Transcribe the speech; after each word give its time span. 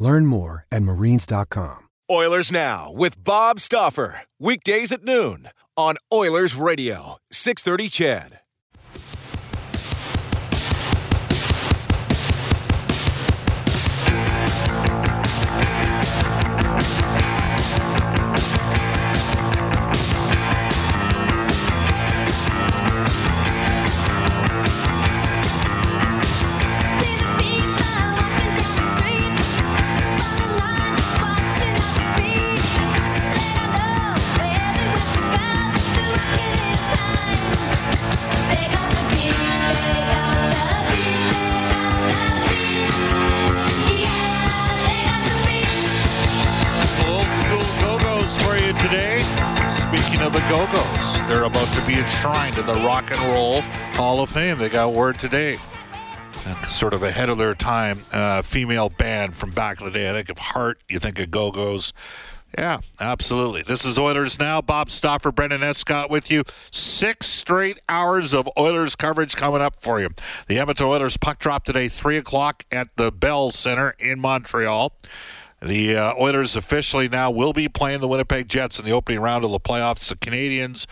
Learn 0.00 0.26
more 0.26 0.66
at 0.72 0.82
marines.com. 0.82 1.86
Oilers 2.10 2.50
Now 2.50 2.90
with 2.92 3.22
Bob 3.22 3.60
Stauffer. 3.60 4.22
Weekdays 4.40 4.90
at 4.90 5.04
noon 5.04 5.50
on 5.76 5.94
Oilers 6.12 6.56
Radio, 6.56 7.18
630 7.30 7.88
CHED. 7.88 8.39
And 53.10 53.32
Roll 53.32 53.60
Hall 53.94 54.20
of 54.22 54.30
Fame. 54.30 54.58
They 54.58 54.68
got 54.68 54.92
word 54.92 55.18
today. 55.18 55.56
Sort 56.68 56.94
of 56.94 57.02
ahead 57.02 57.28
of 57.28 57.38
their 57.38 57.54
time, 57.56 57.98
uh, 58.12 58.42
female 58.42 58.88
band 58.88 59.34
from 59.34 59.50
back 59.50 59.80
in 59.80 59.86
the 59.86 59.90
day. 59.90 60.08
I 60.08 60.12
think 60.12 60.28
of 60.28 60.38
Heart, 60.38 60.82
you 60.88 61.00
think 61.00 61.18
of 61.18 61.30
Go-Go's. 61.30 61.92
Yeah, 62.56 62.78
absolutely. 63.00 63.62
This 63.62 63.84
is 63.84 63.98
Oilers 63.98 64.38
Now. 64.38 64.60
Bob 64.62 64.90
Stauffer, 64.90 65.32
Brendan 65.32 65.62
Escott 65.62 66.08
with 66.08 66.30
you. 66.30 66.44
Six 66.70 67.26
straight 67.26 67.80
hours 67.88 68.32
of 68.32 68.48
Oilers 68.56 68.94
coverage 68.94 69.34
coming 69.34 69.60
up 69.60 69.80
for 69.80 70.00
you. 70.00 70.10
The 70.46 70.58
Edmonton 70.58 70.86
Oilers 70.86 71.16
puck 71.16 71.40
drop 71.40 71.64
today, 71.64 71.88
3 71.88 72.16
o'clock 72.16 72.64
at 72.70 72.94
the 72.96 73.10
Bell 73.10 73.50
Center 73.50 73.94
in 73.98 74.20
Montreal. 74.20 74.92
The 75.60 75.96
uh, 75.96 76.14
Oilers 76.18 76.54
officially 76.54 77.08
now 77.08 77.30
will 77.30 77.52
be 77.52 77.68
playing 77.68 78.00
the 78.00 78.08
Winnipeg 78.08 78.48
Jets 78.48 78.78
in 78.78 78.86
the 78.86 78.92
opening 78.92 79.20
round 79.20 79.44
of 79.44 79.50
the 79.50 79.60
playoffs. 79.60 80.08
The 80.08 80.16
Canadiens 80.16 80.86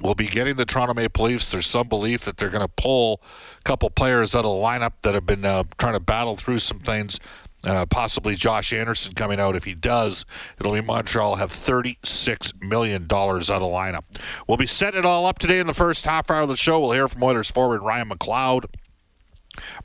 will 0.00 0.14
be 0.14 0.26
getting 0.26 0.56
the 0.56 0.64
Toronto 0.64 0.94
Maple 0.94 1.24
Leafs. 1.24 1.50
There's 1.50 1.66
some 1.66 1.88
belief 1.88 2.24
that 2.24 2.36
they're 2.36 2.50
going 2.50 2.66
to 2.66 2.72
pull 2.76 3.22
a 3.58 3.62
couple 3.62 3.90
players 3.90 4.34
out 4.34 4.44
of 4.44 4.56
the 4.56 4.64
lineup 4.64 4.92
that 5.02 5.14
have 5.14 5.26
been 5.26 5.44
uh, 5.44 5.64
trying 5.78 5.94
to 5.94 6.00
battle 6.00 6.36
through 6.36 6.58
some 6.58 6.80
things. 6.80 7.18
Uh, 7.64 7.84
possibly 7.86 8.36
Josh 8.36 8.72
Anderson 8.72 9.14
coming 9.14 9.40
out. 9.40 9.56
If 9.56 9.64
he 9.64 9.74
does, 9.74 10.24
it'll 10.60 10.72
be 10.72 10.80
Montreal 10.80 11.36
have 11.36 11.50
$36 11.50 12.62
million 12.62 13.02
out 13.02 13.12
of 13.12 13.40
lineup. 13.42 14.04
We'll 14.46 14.58
be 14.58 14.66
setting 14.66 15.00
it 15.00 15.04
all 15.04 15.26
up 15.26 15.40
today 15.40 15.58
in 15.58 15.66
the 15.66 15.74
first 15.74 16.04
half 16.04 16.30
hour 16.30 16.42
of 16.42 16.48
the 16.48 16.56
show. 16.56 16.78
We'll 16.78 16.92
hear 16.92 17.08
from 17.08 17.24
Oilers 17.24 17.50
forward 17.50 17.82
Ryan 17.82 18.10
McLeod. 18.10 18.66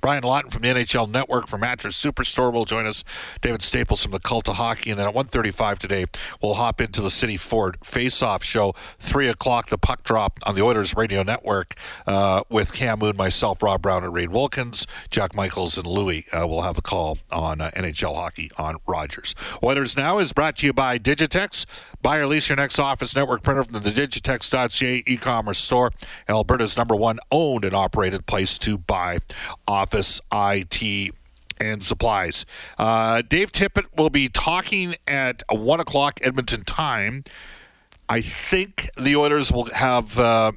Brian 0.01 0.23
Lawton 0.23 0.49
from 0.49 0.61
the 0.61 0.69
NHL 0.69 1.09
Network 1.09 1.47
from 1.47 1.61
Mattress 1.61 2.01
Superstore 2.01 2.51
will 2.51 2.65
join 2.65 2.85
us. 2.85 3.03
David 3.41 3.61
Staples 3.61 4.03
from 4.03 4.11
the 4.11 4.19
Cult 4.19 4.47
of 4.49 4.55
Hockey. 4.55 4.91
And 4.91 4.99
then 4.99 5.07
at 5.07 5.13
1.35 5.13 5.79
today, 5.79 6.05
we'll 6.41 6.55
hop 6.55 6.81
into 6.81 7.01
the 7.01 7.09
City 7.09 7.37
Ford 7.37 7.77
Face-Off 7.83 8.43
Show. 8.43 8.73
3 8.99 9.27
o'clock, 9.27 9.69
the 9.69 9.77
puck 9.77 10.03
drop 10.03 10.39
on 10.43 10.55
the 10.55 10.61
Oilers 10.61 10.95
Radio 10.95 11.23
Network 11.23 11.75
uh, 12.07 12.43
with 12.49 12.73
Cam 12.73 12.99
Moon, 12.99 13.15
myself, 13.17 13.61
Rob 13.61 13.81
Brown, 13.81 14.03
and 14.03 14.13
Reid 14.13 14.29
Wilkins. 14.31 14.87
Jack 15.09 15.35
Michaels 15.35 15.77
and 15.77 15.87
Louie 15.87 16.25
uh, 16.33 16.47
will 16.47 16.61
have 16.61 16.77
a 16.77 16.81
call 16.81 17.17
on 17.31 17.61
uh, 17.61 17.71
NHL 17.75 18.15
Hockey 18.15 18.51
on 18.57 18.77
Rogers. 18.87 19.35
Oilers 19.63 19.97
Now 19.97 20.19
is 20.19 20.33
brought 20.33 20.57
to 20.57 20.65
you 20.65 20.73
by 20.73 20.97
Digitex. 20.97 21.65
Buy 22.01 22.17
or 22.17 22.27
lease 22.27 22.49
your 22.49 22.57
next 22.57 22.79
office 22.79 23.15
network 23.15 23.43
printer 23.43 23.63
from 23.63 23.81
the 23.81 23.89
digitex.ca 23.89 25.03
e-commerce 25.07 25.59
store. 25.59 25.91
Alberta's 26.27 26.77
number 26.77 26.95
one 26.95 27.19
owned 27.31 27.63
and 27.63 27.75
operated 27.75 28.25
place 28.25 28.57
to 28.59 28.77
buy 28.77 29.19
office 29.67 30.21
IT 30.31 31.13
and 31.59 31.83
supplies. 31.83 32.45
Uh, 32.77 33.21
Dave 33.21 33.51
Tippett 33.51 33.85
will 33.95 34.09
be 34.09 34.27
talking 34.27 34.95
at 35.07 35.43
1 35.49 35.79
o'clock 35.79 36.19
Edmonton 36.21 36.63
time. 36.63 37.23
I 38.09 38.21
think 38.21 38.89
the 38.97 39.15
Oilers 39.15 39.51
will 39.51 39.65
have 39.65 40.19
uh, 40.19 40.51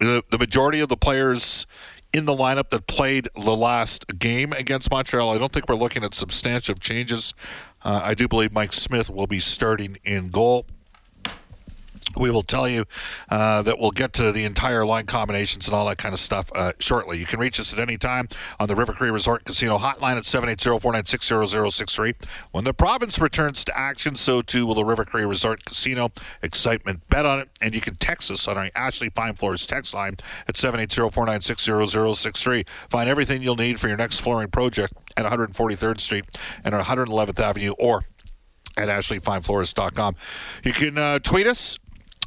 the, 0.00 0.22
the 0.30 0.38
majority 0.38 0.80
of 0.80 0.88
the 0.88 0.96
players 0.96 1.66
in 2.12 2.24
the 2.24 2.32
lineup 2.32 2.70
that 2.70 2.86
played 2.86 3.28
the 3.34 3.54
last 3.56 4.18
game 4.18 4.52
against 4.52 4.90
Montreal. 4.90 5.34
I 5.34 5.38
don't 5.38 5.52
think 5.52 5.68
we're 5.68 5.74
looking 5.74 6.02
at 6.02 6.14
substantive 6.14 6.80
changes. 6.80 7.34
Uh, 7.84 8.00
I 8.02 8.14
do 8.14 8.26
believe 8.26 8.52
Mike 8.52 8.72
Smith 8.72 9.10
will 9.10 9.26
be 9.26 9.40
starting 9.40 9.98
in 10.04 10.28
goal 10.30 10.66
we 12.16 12.30
will 12.30 12.42
tell 12.42 12.68
you 12.68 12.84
uh, 13.28 13.62
that 13.62 13.78
we'll 13.78 13.90
get 13.90 14.12
to 14.14 14.32
the 14.32 14.44
entire 14.44 14.84
line 14.84 15.06
combinations 15.06 15.68
and 15.68 15.74
all 15.74 15.86
that 15.86 15.98
kind 15.98 16.12
of 16.12 16.20
stuff 16.20 16.50
uh, 16.54 16.72
shortly. 16.78 17.18
You 17.18 17.26
can 17.26 17.40
reach 17.40 17.60
us 17.60 17.72
at 17.72 17.78
any 17.78 17.96
time 17.96 18.28
on 18.58 18.68
the 18.68 18.74
River 18.74 18.92
Cree 18.92 19.10
Resort 19.10 19.44
Casino 19.44 19.78
hotline 19.78 20.16
at 20.16 20.24
780-496-0063. 20.24 22.14
When 22.52 22.64
the 22.64 22.74
province 22.74 23.20
returns 23.20 23.64
to 23.64 23.78
action, 23.78 24.16
so 24.16 24.42
too 24.42 24.66
will 24.66 24.74
the 24.74 24.84
River 24.84 25.04
Cree 25.04 25.24
Resort 25.24 25.64
Casino. 25.64 26.10
Excitement, 26.42 27.00
bet 27.08 27.24
on 27.26 27.40
it, 27.40 27.48
and 27.60 27.74
you 27.74 27.80
can 27.80 27.96
text 27.96 28.30
us 28.30 28.46
on 28.48 28.56
our 28.56 28.70
Ashley 28.74 29.10
Fine 29.10 29.34
Floors 29.34 29.66
text 29.66 29.92
line 29.94 30.16
at 30.48 30.54
780-496-0063. 30.54 32.66
Find 32.90 33.08
everything 33.08 33.42
you'll 33.42 33.56
need 33.56 33.78
for 33.80 33.88
your 33.88 33.96
next 33.96 34.20
flooring 34.20 34.48
project 34.48 34.92
at 35.16 35.24
143rd 35.24 36.00
Street 36.00 36.24
and 36.64 36.74
111th 36.74 37.40
Avenue 37.40 37.72
or 37.78 38.04
at 38.76 38.88
ashleyfinefloors.com. 38.88 40.16
You 40.64 40.72
can 40.72 40.98
uh, 40.98 41.20
tweet 41.20 41.46
us 41.46 41.78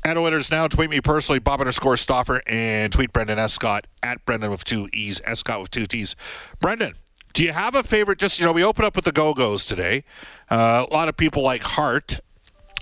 at 0.04 0.18
Oilers 0.18 0.52
Now. 0.52 0.68
Tweet 0.68 0.90
me 0.90 1.02
personally, 1.02 1.40
Bob 1.40 1.60
underscore 1.60 1.98
Stauffer, 1.98 2.42
and 2.48 2.92
tweet 2.92 3.14
Brendan 3.14 3.40
Escott 3.40 3.88
at 4.04 4.24
Brendan 4.26 4.52
with 4.52 4.64
two 4.64 4.90
E's, 4.94 5.22
Escott 5.26 5.62
with 5.62 5.72
two 5.72 5.86
T's. 5.86 6.16
Brendan, 6.60 6.96
do 7.34 7.44
you 7.44 7.52
have 7.52 7.76
a 7.76 7.84
favorite? 7.84 8.20
Just, 8.20 8.40
you 8.40 8.46
know, 8.46 8.52
we 8.52 8.64
open 8.64 8.86
up 8.86 8.96
with 8.96 9.06
the 9.06 9.12
Go 9.12 9.34
Go's 9.34 9.66
today. 9.66 10.04
Uh, 10.50 10.86
a 10.90 10.94
lot 10.94 11.08
of 11.10 11.18
people 11.18 11.44
like 11.44 11.64
Heart. 11.64 12.20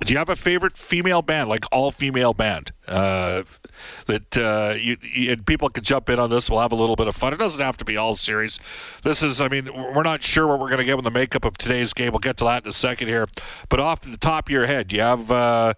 Do 0.06 0.14
you 0.14 0.20
have 0.20 0.30
a 0.30 0.36
favorite 0.36 0.78
female 0.78 1.24
band, 1.24 1.50
like 1.50 1.66
all 1.72 1.90
female 1.90 2.36
band? 2.36 2.72
Uh, 2.88 3.42
that 4.06 4.38
uh, 4.38 4.76
you, 4.78 4.96
you, 5.02 5.32
and 5.32 5.44
people 5.44 5.70
can 5.70 5.84
jump 5.84 6.08
in 6.10 6.20
on 6.20 6.30
this. 6.30 6.52
We'll 6.52 6.60
have 6.60 6.72
a 6.72 6.76
little 6.76 6.96
bit 6.96 7.08
of 7.08 7.16
fun. 7.16 7.34
It 7.34 7.40
doesn't 7.40 7.62
have 7.62 7.78
to 7.78 7.86
be 7.86 7.98
all 7.98 8.16
serious. 8.16 8.60
This 9.04 9.24
is, 9.24 9.42
I 9.42 9.48
mean, 9.48 9.74
we're 9.74 10.04
not 10.04 10.22
sure 10.22 10.46
what 10.46 10.60
we're 10.60 10.70
going 10.70 10.80
to 10.80 10.86
get 10.86 10.98
with 10.98 11.06
the 11.06 11.12
makeup 11.12 11.46
of 11.46 11.58
today's 11.58 11.94
game. 11.94 12.12
We'll 12.12 12.20
get 12.20 12.38
to 12.38 12.44
that 12.46 12.64
in 12.64 12.70
a 12.70 12.74
second 12.74 13.08
here. 13.08 13.28
But 13.70 13.80
off 13.80 14.02
the 14.02 14.18
top 14.18 14.50
of 14.50 14.52
your 14.52 14.68
head, 14.68 14.90
do 14.90 14.98
you 14.98 15.02
have 15.02 15.32
uh, 15.32 15.74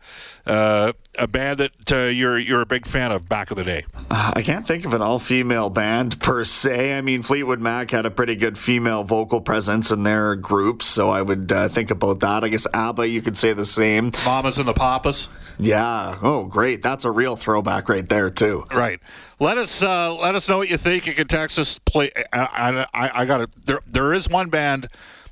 uh, 0.46 0.92
a 1.20 1.28
band 1.28 1.60
that 1.60 1.92
uh, 1.92 1.96
you're 2.06 2.38
you're 2.38 2.62
a 2.62 2.66
big 2.66 2.86
fan 2.86 3.12
of 3.12 3.28
back 3.28 3.52
in 3.52 3.58
the 3.58 3.64
day? 3.64 3.86
Uh, 4.10 4.34
I 4.36 4.42
can't 4.42 4.68
think 4.68 4.86
of 4.86 4.94
an 4.94 5.02
all-female 5.02 5.70
band 5.70 6.20
per 6.20 6.44
se. 6.44 6.98
I 6.98 7.02
mean, 7.02 7.22
Fleetwood 7.22 7.60
Mac 7.60 7.92
had 7.92 8.06
a 8.06 8.12
pretty 8.12 8.36
good 8.36 8.58
female 8.58 9.04
vocal 9.04 9.42
presence 9.42 9.92
in 9.92 10.04
their 10.04 10.36
groups, 10.36 10.86
so 10.86 11.10
I 11.10 11.22
would 11.22 11.52
uh, 11.52 11.70
think 11.70 11.92
about 11.92 12.20
that. 12.22 12.44
I 12.44 12.50
guess 12.50 12.66
ABBA, 12.74 13.08
you 13.08 13.22
could 13.22 13.38
say 13.38 13.54
the 13.54 13.66
same. 13.66 14.12
Mamas 14.26 14.58
and 14.58 14.68
the 14.68 14.74
Papas. 14.74 15.30
Yeah. 15.60 16.18
Oh, 16.22 16.46
great. 16.46 16.82
That's 16.82 17.06
a 17.06 17.12
real 17.12 17.36
throwback 17.36 17.90
right 17.90 18.08
there 18.08 18.30
too. 18.30 18.66
Right. 18.74 19.00
Let 19.40 19.58
us 19.58 19.84
uh, 19.84 20.16
let 20.16 20.36
us 20.36 20.48
know 20.50 20.58
what 20.58 20.70
you 20.70 20.78
think. 20.78 21.06
You 21.06 21.14
can 21.14 21.28
text 21.28 21.60
us. 21.60 21.80
Play. 21.80 22.12
I, 22.34 22.86
I, 22.94 23.12
I 23.22 23.26
got 23.26 23.42
it. 23.42 23.66
There, 23.66 23.82
there 23.88 24.14
is 24.14 24.30
one 24.30 24.50
band 24.50 24.88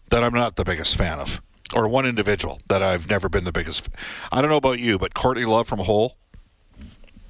that 0.09 0.23
I'm 0.23 0.33
not 0.33 0.55
the 0.55 0.63
biggest 0.63 0.95
fan 0.95 1.19
of, 1.19 1.41
or 1.73 1.87
one 1.87 2.05
individual 2.05 2.61
that 2.69 2.81
I've 2.81 3.09
never 3.09 3.29
been 3.29 3.43
the 3.43 3.51
biggest. 3.51 3.89
I 4.31 4.41
don't 4.41 4.49
know 4.49 4.57
about 4.57 4.79
you, 4.79 4.97
but 4.97 5.13
Courtney 5.13 5.45
Love 5.45 5.67
from 5.67 5.79
Hole. 5.79 6.17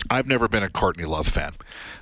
I've 0.10 0.28
never 0.28 0.48
been 0.48 0.64
a 0.64 0.70
Courtney 0.70 1.06
Love 1.06 1.28
fan. 1.28 1.54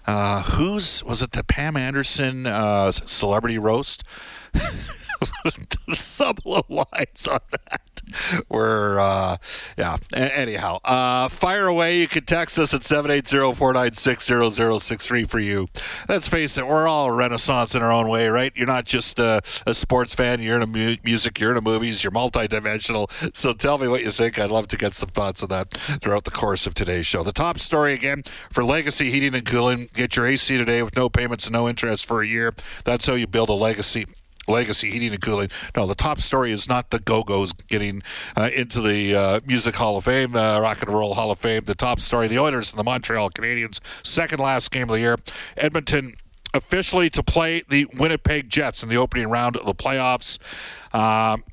Uh, 0.05 0.43
who's 0.43 1.03
was 1.03 1.21
it? 1.21 1.31
The 1.31 1.43
Pam 1.43 1.75
Anderson 1.75 2.45
uh, 2.45 2.91
celebrity 2.91 3.57
roast. 3.57 4.03
Some 5.93 6.37
lines 6.45 7.27
on 7.27 7.39
that. 7.51 7.94
We're, 8.49 8.99
uh, 8.99 9.37
yeah. 9.77 9.97
A- 10.13 10.37
anyhow, 10.37 10.79
uh, 10.83 11.27
fire 11.29 11.67
away. 11.67 11.99
You 11.99 12.07
can 12.07 12.25
text 12.25 12.57
us 12.59 12.73
at 12.73 12.81
780-496-0063 12.81 15.29
for 15.29 15.39
you. 15.39 15.67
Let's 16.07 16.27
face 16.27 16.57
it, 16.57 16.67
we're 16.67 16.87
all 16.87 17.11
renaissance 17.11 17.75
in 17.75 17.81
our 17.81 17.91
own 17.91 18.07
way, 18.07 18.27
right? 18.29 18.51
You're 18.55 18.67
not 18.67 18.85
just 18.85 19.19
uh, 19.19 19.41
a 19.65 19.73
sports 19.73 20.13
fan. 20.15 20.41
You're 20.41 20.55
into 20.61 20.67
mu- 20.67 20.95
music. 21.03 21.39
You're 21.39 21.51
into 21.51 21.61
movies. 21.61 22.03
You're 22.03 22.11
multidimensional. 22.11 23.09
So 23.35 23.53
tell 23.53 23.77
me 23.77 23.87
what 23.87 24.03
you 24.03 24.11
think. 24.11 24.39
I'd 24.39 24.51
love 24.51 24.67
to 24.69 24.77
get 24.77 24.93
some 24.93 25.09
thoughts 25.09 25.43
on 25.43 25.49
that 25.49 25.71
throughout 26.01 26.23
the 26.25 26.31
course 26.31 26.67
of 26.67 26.73
today's 26.73 27.05
show. 27.05 27.23
The 27.23 27.31
top 27.31 27.59
story 27.59 27.93
again 27.93 28.23
for 28.51 28.63
Legacy 28.63 29.11
Heating 29.11 29.35
and 29.35 29.45
Cooling. 29.45 29.89
Get 29.93 30.15
your 30.15 30.25
AC 30.25 30.57
today 30.57 30.83
with 30.83 30.95
no 30.95 31.09
payments 31.09 31.45
and 31.45 31.53
no 31.53 31.67
interest 31.67 32.05
for 32.05 32.21
a 32.21 32.27
year. 32.27 32.53
That's 32.83 33.05
how 33.05 33.13
you 33.13 33.27
build 33.27 33.49
a 33.49 33.53
legacy. 33.53 34.05
Legacy 34.47 34.91
Heating 34.91 35.13
and 35.13 35.21
Cooling. 35.21 35.49
No, 35.75 35.85
the 35.85 35.95
top 35.95 36.19
story 36.19 36.51
is 36.51 36.69
not 36.69 36.89
the 36.89 36.99
Go 36.99 37.23
Go's 37.23 37.53
getting 37.53 38.03
uh, 38.35 38.49
into 38.55 38.81
the 38.81 39.15
uh, 39.15 39.39
Music 39.45 39.75
Hall 39.75 39.97
of 39.97 40.05
Fame, 40.05 40.35
uh, 40.35 40.59
Rock 40.59 40.81
and 40.81 40.91
Roll 40.91 41.13
Hall 41.13 41.31
of 41.31 41.39
Fame. 41.39 41.63
The 41.63 41.75
top 41.75 41.99
story 41.99 42.27
the 42.27 42.39
Oilers 42.39 42.71
and 42.71 42.79
the 42.79 42.83
Montreal 42.83 43.29
Canadiens, 43.31 43.79
second 44.03 44.39
last 44.39 44.71
game 44.71 44.83
of 44.83 44.95
the 44.95 44.99
year. 44.99 45.17
Edmonton 45.57 46.15
officially 46.53 47.09
to 47.09 47.21
play 47.21 47.63
the 47.69 47.85
Winnipeg 47.97 48.49
Jets 48.49 48.81
in 48.81 48.89
the 48.89 48.97
opening 48.97 49.27
round 49.29 49.57
of 49.57 49.65
the 49.65 49.75
playoffs. 49.75 50.39
Um, 50.93 51.43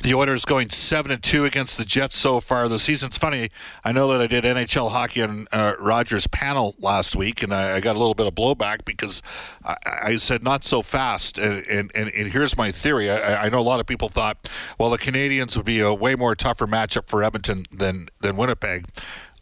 the 0.00 0.14
Oilers 0.14 0.44
going 0.44 0.70
seven 0.70 1.10
and 1.10 1.22
two 1.22 1.44
against 1.44 1.76
the 1.76 1.84
Jets 1.84 2.16
so 2.16 2.40
far 2.40 2.68
this 2.68 2.84
season. 2.84 3.08
It's 3.08 3.18
funny. 3.18 3.50
I 3.84 3.92
know 3.92 4.08
that 4.12 4.20
I 4.20 4.26
did 4.28 4.44
NHL 4.44 4.90
hockey 4.90 5.22
on 5.22 5.46
uh, 5.50 5.74
Rogers 5.80 6.28
panel 6.28 6.76
last 6.78 7.16
week, 7.16 7.42
and 7.42 7.52
I, 7.52 7.76
I, 7.76 7.80
got 7.80 7.96
a 7.96 7.98
little 7.98 8.14
bit 8.14 8.26
of 8.26 8.34
blowback 8.34 8.84
because 8.84 9.22
I, 9.64 9.76
I 9.84 10.16
said 10.16 10.44
not 10.44 10.62
so 10.62 10.82
fast. 10.82 11.38
And, 11.38 11.66
and, 11.66 11.90
and, 11.94 12.10
and 12.10 12.32
here's 12.32 12.56
my 12.56 12.70
theory. 12.70 13.10
I, 13.10 13.46
I, 13.46 13.48
know 13.48 13.58
a 13.58 13.60
lot 13.60 13.80
of 13.80 13.86
people 13.86 14.08
thought, 14.08 14.48
well, 14.78 14.90
the 14.90 14.98
Canadiens 14.98 15.56
would 15.56 15.66
be 15.66 15.80
a 15.80 15.92
way 15.92 16.14
more 16.14 16.36
tougher 16.36 16.66
matchup 16.66 17.08
for 17.08 17.24
Edmonton 17.24 17.64
than 17.72 18.08
than 18.20 18.36
Winnipeg. 18.36 18.86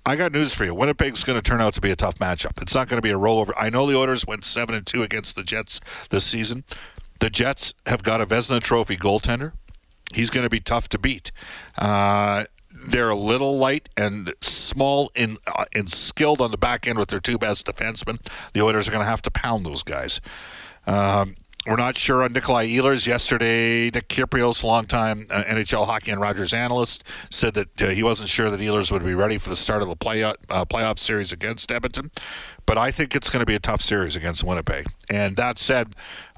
I 0.06 0.17
got 0.17 0.32
news 0.32 0.55
for 0.55 0.64
you. 0.64 0.75
Winnipeg's 0.75 1.25
going 1.25 1.38
to 1.38 1.43
turn 1.43 1.61
out 1.61 1.75
to 1.75 1.81
be 1.81 1.91
a 1.91 1.97
tough 1.97 2.19
matchup. 2.19 2.62
It's 2.62 2.75
not 2.75 2.88
going 2.88 2.99
to 2.99 3.03
be 3.03 3.11
a 3.11 3.19
rollover. 3.19 3.50
I 3.58 3.70
know 3.70 3.87
the 3.87 3.97
Oilers 3.97 4.25
went 4.25 4.44
seven 4.44 4.75
and 4.75 4.87
two 4.87 5.03
against 5.03 5.35
the 5.35 5.43
Jets 5.43 5.81
this 6.11 6.25
season. 6.25 6.64
The 7.19 7.29
Jets 7.29 7.75
have 7.87 8.03
got 8.05 8.20
a 8.20 8.26
Vezina 8.26 8.61
Trophy 8.61 8.97
goaltender 8.97 9.53
he's 10.14 10.31
going 10.31 10.44
to 10.44 10.50
be 10.50 10.61
tough 10.61 10.88
to 10.91 10.99
beat. 10.99 11.32
Uh, 11.79 12.44
they're 12.88 13.11
a 13.11 13.17
little 13.17 13.58
light 13.58 13.88
and 13.97 14.35
small 14.41 15.11
in 15.14 15.38
uh, 15.47 15.64
and 15.75 15.91
skilled 15.91 16.41
on 16.41 16.50
the 16.50 16.58
back 16.58 16.87
end 16.87 16.99
with 16.99 17.08
their 17.08 17.20
two 17.20 17.38
best 17.38 17.67
defensemen. 17.67 18.20
The 18.53 18.62
Oilers 18.62 18.88
are 18.88 18.91
going 18.91 19.05
to 19.05 19.11
have 19.11 19.23
to 19.23 19.31
pound 19.31 19.64
those 19.64 19.82
guys. 19.82 20.20
Um, 20.87 21.37
we're 21.67 21.76
not 21.76 21.97
sure 21.97 22.23
on 22.23 22.32
Nikolai 22.32 22.69
Ehlers. 22.69 23.08
Yesterday, 23.08 23.91
Nick 23.91 24.08
Kypreos, 24.08 24.62
longtime 24.62 25.26
uh, 25.31 25.43
NHL 25.44 25.87
hockey 25.87 26.12
and 26.12 26.20
Rogers 26.20 26.55
analyst, 26.55 27.03
said 27.31 27.55
that 27.55 27.82
uh, 27.82 27.88
he 27.88 28.05
wasn't 28.05 28.29
sure 28.29 28.50
that 28.50 28.61
Ehlers 28.61 28.93
would 28.93 29.05
be 29.05 29.14
ready 29.14 29.37
for 29.37 29.49
the 29.49 29.56
start 29.56 29.82
of 29.82 29.88
the 29.88 29.97
play, 29.97 30.23
uh, 30.23 30.35
playoff 30.49 30.99
series 31.00 31.32
against 31.32 31.73
Edmonton. 31.73 32.12
But 32.67 32.79
I 32.79 32.93
think 32.93 33.17
it's 33.17 33.31
going 33.31 33.41
to 33.41 33.47
be 33.47 33.56
a 33.56 33.61
tough 33.61 33.82
series 33.82 34.14
against 34.14 34.44
Winnipeg. 34.44 34.87
And 35.11 35.35
that 35.37 35.58
said, 35.58 35.94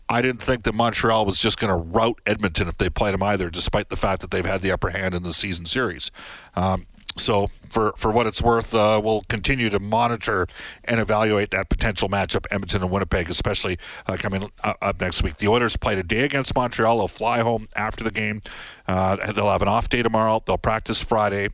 I 0.09 0.23
didn't 0.23 0.43
think 0.43 0.63
that 0.65 0.75
Montreal 0.75 1.27
was 1.27 1.39
just 1.39 1.59
going 1.59 1.71
to 1.71 1.77
rout 1.77 2.21
Edmonton 2.25 2.69
if 2.69 2.79
they 2.79 2.89
played 2.89 3.15
them 3.15 3.23
either, 3.23 3.51
despite 3.51 3.89
the 3.89 3.97
fact 3.97 4.23
that 4.23 4.31
they've 4.31 4.45
had 4.45 4.63
the 4.63 4.71
upper 4.71 4.91
hand 4.91 5.15
in 5.15 5.23
the 5.23 5.33
season 5.33 5.67
series. 5.67 6.11
Um, 6.57 6.87
so, 7.17 7.49
for, 7.69 7.93
for 7.97 8.13
what 8.13 8.27
it's 8.27 8.41
worth, 8.41 8.75
uh, 8.75 9.01
we'll 9.03 9.23
continue 9.29 9.69
to 9.71 9.79
monitor 9.81 10.47
and 10.85 11.01
evaluate 11.01 11.51
that 11.51 11.69
potential 11.69 12.09
matchup, 12.09 12.47
Edmonton 12.51 12.83
and 12.83 12.91
Winnipeg, 12.91 13.29
especially 13.29 13.77
uh, 14.07 14.17
coming 14.17 14.51
up 14.63 15.01
next 15.01 15.23
week. 15.23 15.37
The 15.37 15.49
Oilers 15.49 15.77
played 15.77 15.99
a 15.99 16.03
day 16.03 16.25
against 16.25 16.55
Montreal. 16.55 16.99
They'll 16.99 17.09
fly 17.09 17.41
home 17.41 17.67
after 17.77 18.05
the 18.05 18.11
game. 18.13 18.41
Uh, 18.87 19.17
they'll 19.33 19.51
have 19.51 19.63
an 19.63 19.69
off 19.69 19.89
day 19.89 20.03
tomorrow. 20.03 20.43
They'll 20.47 20.59
practice 20.59 21.03
Friday. 21.03 21.49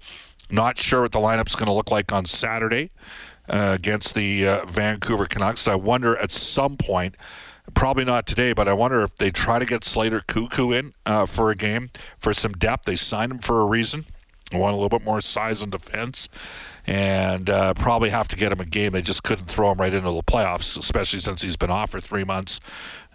Not 0.51 0.77
sure 0.77 1.03
what 1.03 1.13
the 1.13 1.19
lineup's 1.19 1.57
going 1.57 1.67
to 1.67 1.73
look 1.73 1.91
like 1.91 2.13
on 2.13 2.27
Saturday 2.27 2.91
uh, 3.49 3.73
against 3.75 4.15
the 4.15 4.47
uh, 4.47 4.67
Vancouver 4.67 5.27
Canucks. 5.27 5.67
I 5.67 5.75
wonder 5.75 6.17
at 6.19 6.31
some 6.31 6.77
point 6.77 7.17
Probably 7.73 8.05
not 8.05 8.27
today, 8.27 8.53
but 8.53 8.69
I 8.69 8.75
wonder 8.75 9.03
if 9.03 9.17
they 9.17 9.31
try 9.31 9.59
to 9.59 9.65
get 9.65 9.85
Slater 9.85 10.21
Koekkoek 10.21 10.79
in 10.79 10.93
uh, 11.07 11.25
for 11.25 11.51
a 11.51 11.57
game 11.57 11.91
for 12.19 12.35
some 12.35 12.53
depth. 12.53 12.85
They 12.85 12.97
signed 12.97 13.33
him 13.33 13.39
for 13.39 13.63
a 13.63 13.65
reason. 13.65 14.05
They 14.51 14.59
want 14.59 14.75
a 14.75 14.77
little 14.77 14.91
bit 14.91 15.03
more 15.03 15.23
size 15.23 15.63
and 15.63 15.73
defense, 15.73 16.29
and 16.87 17.49
uh, 17.49 17.73
probably 17.73 18.11
have 18.11 18.29
to 18.29 18.37
get 18.37 18.53
him 18.53 18.61
a 18.61 18.67
game. 18.67 18.93
They 18.93 19.01
just 19.01 19.23
couldn't 19.23 19.47
throw 19.47 19.73
him 19.73 19.79
right 19.79 19.93
into 19.95 20.11
the 20.11 20.23
playoffs, 20.23 20.79
especially 20.79 21.21
since 21.21 21.41
he's 21.41 21.57
been 21.57 21.71
off 21.71 21.91
for 21.91 22.01
three 22.01 22.25
months. 22.25 22.61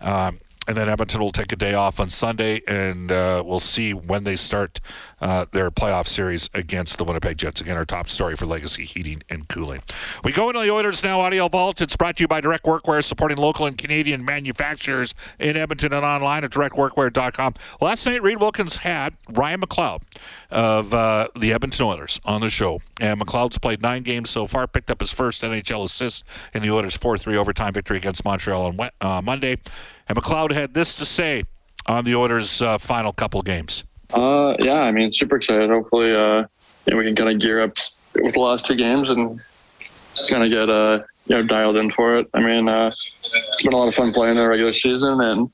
Um, 0.01 0.39
and 0.69 0.77
then 0.77 0.87
Edmonton 0.87 1.19
will 1.19 1.31
take 1.31 1.51
a 1.51 1.55
day 1.55 1.73
off 1.73 1.99
on 1.99 2.09
Sunday, 2.09 2.61
and 2.67 3.11
uh, 3.11 3.41
we'll 3.43 3.57
see 3.57 3.91
when 3.91 4.23
they 4.23 4.35
start 4.35 4.79
uh, 5.19 5.47
their 5.51 5.71
playoff 5.71 6.05
series 6.05 6.47
against 6.53 6.99
the 6.99 7.03
Winnipeg 7.03 7.39
Jets. 7.39 7.59
Again, 7.59 7.75
our 7.75 7.85
top 7.85 8.07
story 8.07 8.35
for 8.35 8.45
Legacy 8.45 8.83
Heating 8.83 9.23
and 9.31 9.47
Cooling. 9.47 9.81
We 10.23 10.31
go 10.31 10.47
into 10.49 10.61
the 10.61 10.69
Oilers 10.69 11.03
Now 11.03 11.21
Audio 11.21 11.47
Vault. 11.47 11.81
It's 11.81 11.97
brought 11.97 12.17
to 12.17 12.23
you 12.23 12.27
by 12.27 12.39
Direct 12.39 12.65
Workwear, 12.65 13.03
supporting 13.03 13.39
local 13.39 13.65
and 13.65 13.79
Canadian 13.79 14.23
manufacturers 14.23 15.15
in 15.39 15.57
Edmonton 15.57 15.91
and 15.91 16.05
online 16.05 16.43
at 16.43 16.51
directworkwear.com. 16.51 17.55
Last 17.81 18.05
night, 18.05 18.21
Reid 18.21 18.39
Wilkins 18.39 18.75
had 18.75 19.15
Ryan 19.27 19.61
McLeod 19.61 20.03
of 20.51 20.93
uh, 20.93 21.29
the 21.35 21.51
Edmonton 21.51 21.83
Oilers 21.87 22.21
on 22.25 22.41
the 22.41 22.49
show. 22.51 22.79
And 23.01 23.19
McLeod's 23.19 23.57
played 23.57 23.81
nine 23.81 24.03
games 24.03 24.29
so 24.29 24.45
far, 24.45 24.67
picked 24.67 24.91
up 24.91 24.99
his 24.99 25.11
first 25.11 25.41
NHL 25.41 25.83
assist 25.83 26.23
in 26.53 26.61
the 26.61 26.69
Oilers' 26.69 26.95
4 26.95 27.17
3 27.17 27.37
overtime 27.37 27.73
victory 27.73 27.97
against 27.97 28.23
Montreal 28.23 28.67
on 28.67 28.89
uh, 29.01 29.21
Monday. 29.23 29.57
And 30.09 30.17
McLeod 30.17 30.51
had 30.51 30.73
this 30.73 30.95
to 30.95 31.05
say 31.05 31.43
on 31.85 32.03
the 32.03 32.15
order's 32.15 32.61
uh, 32.61 32.79
final 32.79 33.13
couple 33.13 33.41
games. 33.43 33.85
Uh, 34.11 34.55
yeah, 34.59 34.81
I 34.81 34.91
mean, 34.91 35.11
super 35.13 35.35
excited. 35.35 35.69
Hopefully, 35.69 36.13
uh, 36.13 36.45
you 36.85 36.91
know, 36.91 36.97
we 36.97 37.05
can 37.05 37.15
kind 37.15 37.29
of 37.29 37.39
gear 37.39 37.61
up 37.61 37.73
with 38.15 38.33
the 38.33 38.39
last 38.39 38.65
two 38.65 38.75
games 38.75 39.07
and 39.09 39.39
kind 40.29 40.43
of 40.43 40.49
get 40.49 40.67
uh, 40.67 41.03
you 41.27 41.35
know 41.35 41.43
dialed 41.43 41.77
in 41.77 41.91
for 41.91 42.17
it. 42.17 42.27
I 42.33 42.39
mean, 42.39 42.67
uh, 42.67 42.91
it's 43.23 43.61
been 43.61 43.73
a 43.73 43.77
lot 43.77 43.87
of 43.87 43.93
fun 43.93 44.11
playing 44.11 44.37
the 44.37 44.47
regular 44.47 44.73
season, 44.73 45.21
and 45.21 45.49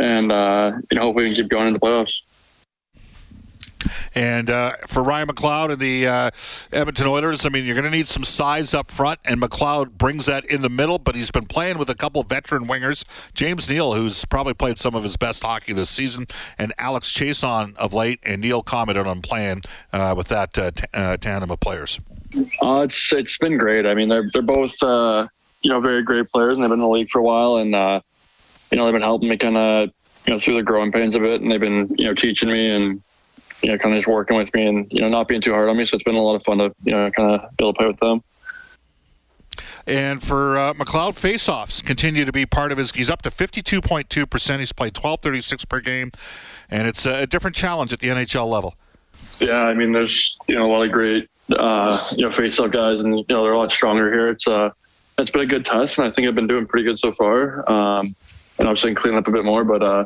and 0.00 0.32
uh, 0.32 0.72
you 0.90 0.96
know, 0.96 1.02
hopefully 1.02 1.26
we 1.26 1.34
can 1.34 1.44
keep 1.44 1.50
going 1.50 1.68
in 1.68 1.72
the 1.74 1.80
playoffs. 1.80 2.21
And 4.14 4.50
uh, 4.50 4.76
for 4.88 5.02
Ryan 5.02 5.28
McLeod 5.28 5.72
and 5.72 5.80
the 5.80 6.06
uh, 6.06 6.30
Edmonton 6.72 7.06
Oilers, 7.06 7.46
I 7.46 7.48
mean, 7.48 7.64
you're 7.64 7.74
going 7.74 7.90
to 7.90 7.96
need 7.96 8.08
some 8.08 8.24
size 8.24 8.74
up 8.74 8.90
front, 8.90 9.20
and 9.24 9.40
McLeod 9.40 9.92
brings 9.92 10.26
that 10.26 10.44
in 10.46 10.62
the 10.62 10.68
middle, 10.68 10.98
but 10.98 11.14
he's 11.14 11.30
been 11.30 11.46
playing 11.46 11.78
with 11.78 11.88
a 11.88 11.94
couple 11.94 12.22
veteran 12.22 12.66
wingers. 12.66 13.04
James 13.34 13.68
Neal, 13.68 13.94
who's 13.94 14.24
probably 14.26 14.54
played 14.54 14.78
some 14.78 14.94
of 14.94 15.02
his 15.02 15.16
best 15.16 15.42
hockey 15.42 15.72
this 15.72 15.90
season, 15.90 16.26
and 16.58 16.72
Alex 16.78 17.12
Chiasson 17.12 17.74
of 17.76 17.94
late, 17.94 18.20
and 18.24 18.42
Neal 18.42 18.62
commented 18.62 19.06
on 19.06 19.22
playing 19.22 19.62
uh, 19.92 20.14
with 20.16 20.28
that 20.28 20.56
uh, 20.58 20.70
t- 20.70 20.84
uh, 20.92 21.16
tandem 21.16 21.50
of 21.50 21.60
players. 21.60 21.98
Uh, 22.62 22.80
it's 22.80 23.12
it's 23.12 23.38
been 23.38 23.58
great. 23.58 23.86
I 23.86 23.94
mean, 23.94 24.08
they're 24.08 24.28
they're 24.32 24.42
both 24.42 24.74
you 24.82 25.70
know 25.70 25.80
very 25.80 26.02
great 26.02 26.30
players, 26.30 26.54
and 26.54 26.62
they've 26.62 26.70
been 26.70 26.80
in 26.80 26.84
the 26.84 26.88
league 26.88 27.10
for 27.10 27.18
a 27.18 27.22
while, 27.22 27.56
and 27.56 27.70
you 27.70 28.78
know 28.78 28.84
they've 28.84 28.92
been 28.92 29.02
helping 29.02 29.28
me 29.28 29.36
kind 29.36 29.56
of 29.56 29.90
you 30.26 30.32
know 30.32 30.38
through 30.38 30.54
the 30.54 30.62
growing 30.62 30.92
pains 30.92 31.14
a 31.14 31.20
bit, 31.20 31.40
and 31.40 31.50
they've 31.50 31.60
been 31.60 31.88
you 31.96 32.04
know 32.04 32.14
teaching 32.14 32.50
me 32.50 32.70
and 32.70 33.02
you 33.62 33.70
know, 33.70 33.78
kind 33.78 33.94
of 33.94 33.98
just 33.98 34.08
working 34.08 34.36
with 34.36 34.52
me 34.54 34.66
and, 34.66 34.92
you 34.92 35.00
know, 35.00 35.08
not 35.08 35.28
being 35.28 35.40
too 35.40 35.52
hard 35.52 35.68
on 35.68 35.76
me. 35.76 35.86
So 35.86 35.94
it's 35.94 36.04
been 36.04 36.14
a 36.14 36.20
lot 36.20 36.34
of 36.34 36.44
fun 36.44 36.58
to, 36.58 36.74
you 36.84 36.92
know, 36.92 37.10
kind 37.10 37.32
of 37.32 37.56
be 37.56 37.64
able 37.64 37.72
to 37.72 37.78
play 37.78 37.86
with 37.86 38.00
them. 38.00 38.22
And 39.86 40.22
for 40.22 40.56
uh, 40.56 40.74
McLeod, 40.74 41.12
faceoffs 41.12 41.84
continue 41.84 42.24
to 42.24 42.32
be 42.32 42.46
part 42.46 42.72
of 42.72 42.78
his. 42.78 42.92
He's 42.92 43.10
up 43.10 43.22
to 43.22 43.30
52.2%. 43.30 44.58
He's 44.58 44.72
played 44.72 44.94
12.36 44.94 45.68
per 45.68 45.80
game. 45.80 46.12
And 46.70 46.86
it's 46.86 47.04
a 47.04 47.26
different 47.26 47.56
challenge 47.56 47.92
at 47.92 48.00
the 48.00 48.08
NHL 48.08 48.48
level. 48.48 48.74
Yeah, 49.40 49.62
I 49.62 49.74
mean, 49.74 49.92
there's, 49.92 50.36
you 50.46 50.54
know, 50.54 50.66
a 50.66 50.70
lot 50.70 50.84
of 50.84 50.92
great, 50.92 51.28
uh, 51.56 52.08
you 52.12 52.22
know, 52.22 52.28
faceoff 52.28 52.70
guys, 52.70 53.00
and, 53.00 53.18
you 53.18 53.24
know, 53.28 53.42
they're 53.42 53.52
a 53.52 53.58
lot 53.58 53.72
stronger 53.72 54.12
here. 54.12 54.28
It's, 54.28 54.46
uh, 54.46 54.70
it's 55.18 55.30
been 55.30 55.42
a 55.42 55.46
good 55.46 55.64
test, 55.64 55.98
and 55.98 56.06
I 56.06 56.10
think 56.10 56.28
I've 56.28 56.34
been 56.34 56.46
doing 56.46 56.66
pretty 56.66 56.84
good 56.84 56.98
so 56.98 57.12
far. 57.12 57.68
Um, 57.70 58.14
and 58.58 58.68
obviously 58.68 58.94
clean 58.94 59.16
up 59.16 59.26
a 59.26 59.32
bit 59.32 59.44
more, 59.44 59.64
but, 59.64 59.82
uh, 59.82 60.04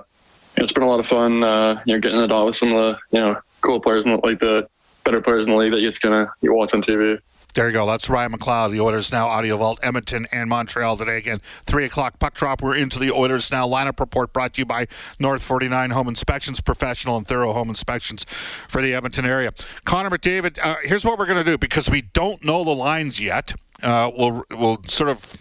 it's 0.56 0.72
been 0.72 0.82
a 0.82 0.88
lot 0.88 1.00
of 1.00 1.06
fun, 1.06 1.44
uh, 1.44 1.82
you 1.84 1.94
know, 1.94 2.00
getting 2.00 2.20
it 2.20 2.32
all 2.32 2.46
with 2.46 2.56
some 2.56 2.72
of 2.72 2.78
the, 2.78 3.16
you 3.16 3.22
know, 3.22 3.40
cool 3.60 3.80
players, 3.80 4.06
like 4.06 4.38
the 4.38 4.68
better 5.04 5.20
players 5.20 5.44
in 5.44 5.50
the 5.50 5.56
league 5.56 5.72
that 5.72 5.80
you're 5.80 5.90
just 5.90 6.02
gonna 6.02 6.32
you 6.40 6.52
watch 6.54 6.72
on 6.74 6.82
TV. 6.82 7.18
There 7.56 7.66
you 7.68 7.72
go. 7.72 7.86
That's 7.86 8.10
Ryan 8.10 8.32
McLeod. 8.32 8.72
The 8.72 8.80
Oilers 8.80 9.10
Now 9.10 9.28
Audio 9.28 9.56
Vault, 9.56 9.78
Edmonton 9.82 10.26
and 10.30 10.50
Montreal 10.50 10.98
today. 10.98 11.16
Again, 11.16 11.40
3 11.64 11.86
o'clock 11.86 12.18
puck 12.18 12.34
drop. 12.34 12.60
We're 12.60 12.76
into 12.76 12.98
the 12.98 13.10
Oilers 13.10 13.50
Now 13.50 13.66
lineup 13.66 13.98
report 13.98 14.34
brought 14.34 14.52
to 14.54 14.60
you 14.60 14.66
by 14.66 14.88
North 15.18 15.42
49 15.42 15.88
Home 15.92 16.06
Inspections, 16.06 16.60
professional 16.60 17.16
and 17.16 17.26
thorough 17.26 17.54
home 17.54 17.70
inspections 17.70 18.26
for 18.68 18.82
the 18.82 18.92
Edmonton 18.92 19.24
area. 19.24 19.54
Connor 19.86 20.10
McDavid, 20.10 20.58
uh, 20.62 20.76
here's 20.82 21.06
what 21.06 21.18
we're 21.18 21.24
going 21.24 21.42
to 21.42 21.50
do 21.50 21.56
because 21.56 21.88
we 21.88 22.02
don't 22.02 22.44
know 22.44 22.62
the 22.62 22.74
lines 22.74 23.22
yet. 23.22 23.54
Uh, 23.82 24.10
we'll, 24.14 24.44
we'll 24.50 24.82
sort 24.86 25.08
of 25.08 25.38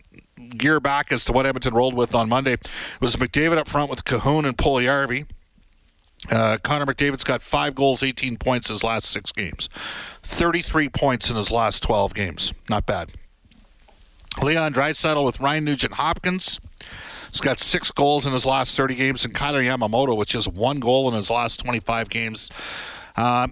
gear 0.58 0.80
back 0.80 1.12
as 1.12 1.26
to 1.26 1.34
what 1.34 1.46
Edmonton 1.46 1.74
rolled 1.74 1.96
with 1.96 2.16
on 2.16 2.30
Monday. 2.30 2.54
It 2.54 2.70
was 3.02 3.18
McDavid 3.18 3.58
up 3.58 3.68
front 3.68 3.90
with 3.90 4.06
Kahun 4.06 4.46
and 4.46 4.58
Puljujarvi. 4.58 5.26
Uh, 6.32 6.58
Connor 6.64 6.86
McDavid's 6.86 7.24
got 7.24 7.42
five 7.42 7.76
goals, 7.76 8.04
18 8.04 8.38
points 8.38 8.70
his 8.70 8.84
last 8.84 9.10
six 9.10 9.32
games. 9.32 9.70
33 10.24 10.90
points 10.90 11.30
in 11.30 11.36
his 11.36 11.52
last 11.52 11.84
12 11.84 12.14
games. 12.14 12.54
Not 12.70 12.86
bad. 12.86 13.12
Leon 14.42 14.74
Draisaitl 14.74 15.24
with 15.24 15.40
Ryan 15.40 15.66
Nugent 15.66 15.94
Hopkins. 15.94 16.60
He's 17.32 17.42
got 17.42 17.60
six 17.60 17.92
goals 17.92 18.26
in 18.26 18.34
his 18.34 18.46
last 18.46 18.76
30 18.78 18.96
games, 18.96 19.26
and 19.26 19.34
Kailer 19.34 19.62
Yamamoto, 19.62 20.16
with 20.16 20.28
just 20.28 20.52
one 20.54 20.80
goal 20.80 21.08
in 21.10 21.14
his 21.14 21.30
last 21.30 21.60
25 21.60 22.10
games. 22.10 22.50
Uh, 23.16 23.48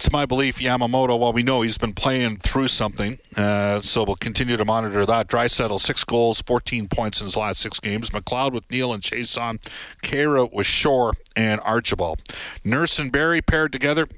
it's 0.00 0.10
my 0.10 0.24
belief 0.24 0.60
Yamamoto, 0.60 1.18
while 1.18 1.34
we 1.34 1.42
know 1.42 1.60
he's 1.60 1.76
been 1.76 1.92
playing 1.92 2.38
through 2.38 2.68
something, 2.68 3.18
uh, 3.36 3.82
so 3.82 4.02
we'll 4.02 4.16
continue 4.16 4.56
to 4.56 4.64
monitor 4.64 5.04
that. 5.04 5.28
Draisaitl, 5.28 5.78
six 5.78 6.04
goals, 6.04 6.40
14 6.40 6.88
points 6.88 7.20
in 7.20 7.26
his 7.26 7.36
last 7.36 7.60
six 7.60 7.78
games. 7.78 8.08
McLeod 8.08 8.52
with 8.52 8.70
Neal 8.70 8.94
and 8.94 9.02
Chiasson. 9.02 9.58
Khaira 10.02 10.50
with 10.50 10.66
Shore 10.66 11.12
and 11.36 11.60
Archibald. 11.60 12.22
Nurse 12.64 12.98
and 12.98 13.12
Barrie 13.12 13.42
paired 13.42 13.72
together. 13.72 14.08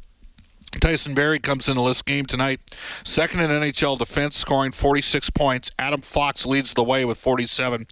Tyson 0.80 1.14
Barrie 1.14 1.38
comes 1.38 1.68
in 1.68 1.76
the 1.76 1.82
list 1.82 2.06
game 2.06 2.26
tonight. 2.26 2.60
Second 3.04 3.40
in 3.40 3.50
NHL 3.50 3.98
defense, 3.98 4.36
scoring 4.36 4.72
46 4.72 5.30
points. 5.30 5.70
Adam 5.78 6.00
Fox 6.00 6.46
leads 6.46 6.74
the 6.74 6.82
way 6.82 7.04
with 7.04 7.18
47. 7.18 7.86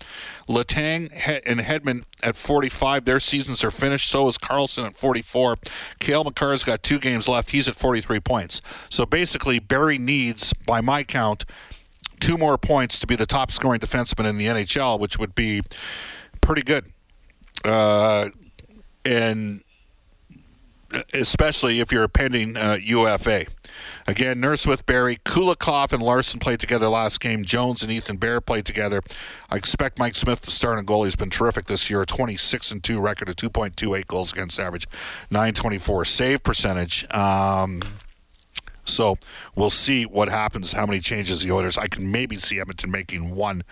Letang 0.48 1.10
and 1.46 1.60
Hedman 1.60 2.04
at 2.22 2.36
45. 2.36 3.04
Their 3.04 3.20
seasons 3.20 3.62
are 3.62 3.70
finished. 3.70 4.08
So 4.08 4.26
is 4.26 4.38
Carlson 4.38 4.86
at 4.86 4.96
44. 4.96 5.56
Cale 6.00 6.24
Makar's 6.24 6.64
got 6.64 6.82
two 6.82 6.98
games 6.98 7.28
left. 7.28 7.50
He's 7.50 7.68
at 7.68 7.76
43 7.76 8.20
points. 8.20 8.62
So 8.88 9.06
basically, 9.06 9.58
Barrie 9.58 9.98
needs, 9.98 10.52
by 10.66 10.80
my 10.80 11.04
count, 11.04 11.44
two 12.18 12.36
more 12.36 12.58
points 12.58 12.98
to 13.00 13.06
be 13.06 13.16
the 13.16 13.26
top 13.26 13.50
scoring 13.50 13.80
defenseman 13.80 14.28
in 14.28 14.36
the 14.38 14.46
NHL, 14.46 14.98
which 14.98 15.18
would 15.18 15.34
be 15.34 15.62
pretty 16.40 16.62
good. 16.62 16.86
Uh, 17.64 18.30
and 19.04 19.62
especially 21.14 21.80
if 21.80 21.92
you're 21.92 22.04
a 22.04 22.08
pending 22.08 22.56
uh, 22.56 22.78
UFA. 22.80 23.46
Again, 24.06 24.40
Nurse 24.40 24.66
with 24.66 24.86
Barrie, 24.86 25.18
Kulikov 25.24 25.92
and 25.92 26.02
Larsson 26.02 26.40
played 26.40 26.60
together 26.60 26.88
last 26.88 27.20
game. 27.20 27.44
Jones 27.44 27.82
and 27.82 27.92
Ethan 27.92 28.16
Bear 28.16 28.40
played 28.40 28.64
together. 28.64 29.02
I 29.50 29.56
expect 29.56 29.98
Mike 29.98 30.16
Smith 30.16 30.40
to 30.42 30.50
start 30.50 30.78
on 30.78 30.84
goal. 30.84 31.04
He's 31.04 31.16
been 31.16 31.30
terrific 31.30 31.66
this 31.66 31.90
year. 31.90 32.04
26 32.04 32.72
and 32.72 32.82
2 32.82 33.00
record, 33.00 33.28
of 33.28 33.36
2.28 33.36 34.06
goals 34.06 34.32
against 34.32 34.58
average, 34.58 34.86
924 35.30 36.04
save 36.04 36.42
percentage. 36.42 37.06
Um, 37.12 37.80
so 38.90 39.16
we'll 39.54 39.70
see 39.70 40.04
what 40.04 40.28
happens, 40.28 40.72
how 40.72 40.86
many 40.86 41.00
changes 41.00 41.42
the 41.42 41.52
Oilers. 41.52 41.78
I 41.78 41.86
can 41.86 42.10
maybe 42.10 42.36
see 42.36 42.60
Edmonton 42.60 42.90
making 42.90 43.34
one, 43.34 43.62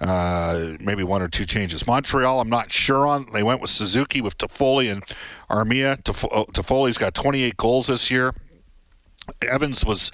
uh, 0.00 0.76
maybe 0.80 1.02
one 1.02 1.22
or 1.22 1.28
two 1.28 1.44
changes. 1.44 1.86
Montreal, 1.86 2.40
I'm 2.40 2.50
not 2.50 2.70
sure 2.70 3.06
on. 3.06 3.26
They 3.32 3.42
went 3.42 3.60
with 3.60 3.70
Suzuki 3.70 4.20
with 4.20 4.38
Toffoli 4.38 4.90
and 4.90 5.02
Armia. 5.50 5.92
Uh, 5.92 6.44
Toffoli's 6.52 6.98
got 6.98 7.14
28 7.14 7.56
goals 7.56 7.88
this 7.88 8.10
year. 8.10 8.32
Evans 9.42 9.84
was 9.84 10.10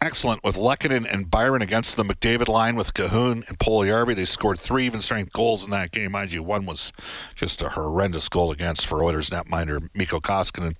excellent 0.00 0.42
with 0.42 0.56
Lehkonen 0.56 1.06
and 1.10 1.30
Byron 1.30 1.62
against 1.62 1.96
the 1.96 2.02
McDavid 2.02 2.48
line 2.48 2.74
with 2.76 2.94
Kahun 2.94 3.46
and 3.48 3.58
Puljujarvi. 3.58 4.14
They 4.14 4.24
scored 4.24 4.58
three 4.58 4.86
even 4.86 5.00
strength 5.00 5.32
goals 5.32 5.64
in 5.64 5.70
that 5.70 5.90
game. 5.90 6.12
Mind 6.12 6.32
you, 6.32 6.42
one 6.42 6.64
was 6.64 6.92
just 7.34 7.60
a 7.62 7.70
horrendous 7.70 8.28
goal 8.28 8.50
against 8.50 8.86
for 8.86 9.04
Oilers 9.04 9.30
netminder 9.30 9.88
Mikko 9.94 10.20
Koskinen. 10.20 10.74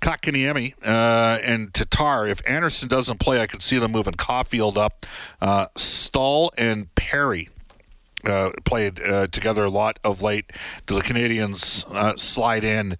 Kotkaniemi 0.00 0.74
uh, 0.84 1.38
and 1.42 1.72
Tatar. 1.74 2.26
If 2.26 2.40
Anderson 2.46 2.88
doesn't 2.88 3.20
play, 3.20 3.40
I 3.40 3.46
could 3.46 3.62
see 3.62 3.78
them 3.78 3.92
moving 3.92 4.14
Caufield 4.14 4.76
up. 4.76 5.04
Uh, 5.40 5.66
Staal 5.76 6.50
and 6.56 6.94
Perry 6.94 7.50
uh, 8.24 8.50
played 8.64 9.02
uh, 9.02 9.26
together 9.26 9.64
a 9.64 9.70
lot 9.70 9.98
of 10.04 10.22
late. 10.22 10.50
Do 10.86 10.94
the 10.94 11.02
Canadiens 11.02 11.84
uh, 11.92 12.16
slide 12.16 12.64
in 12.64 12.96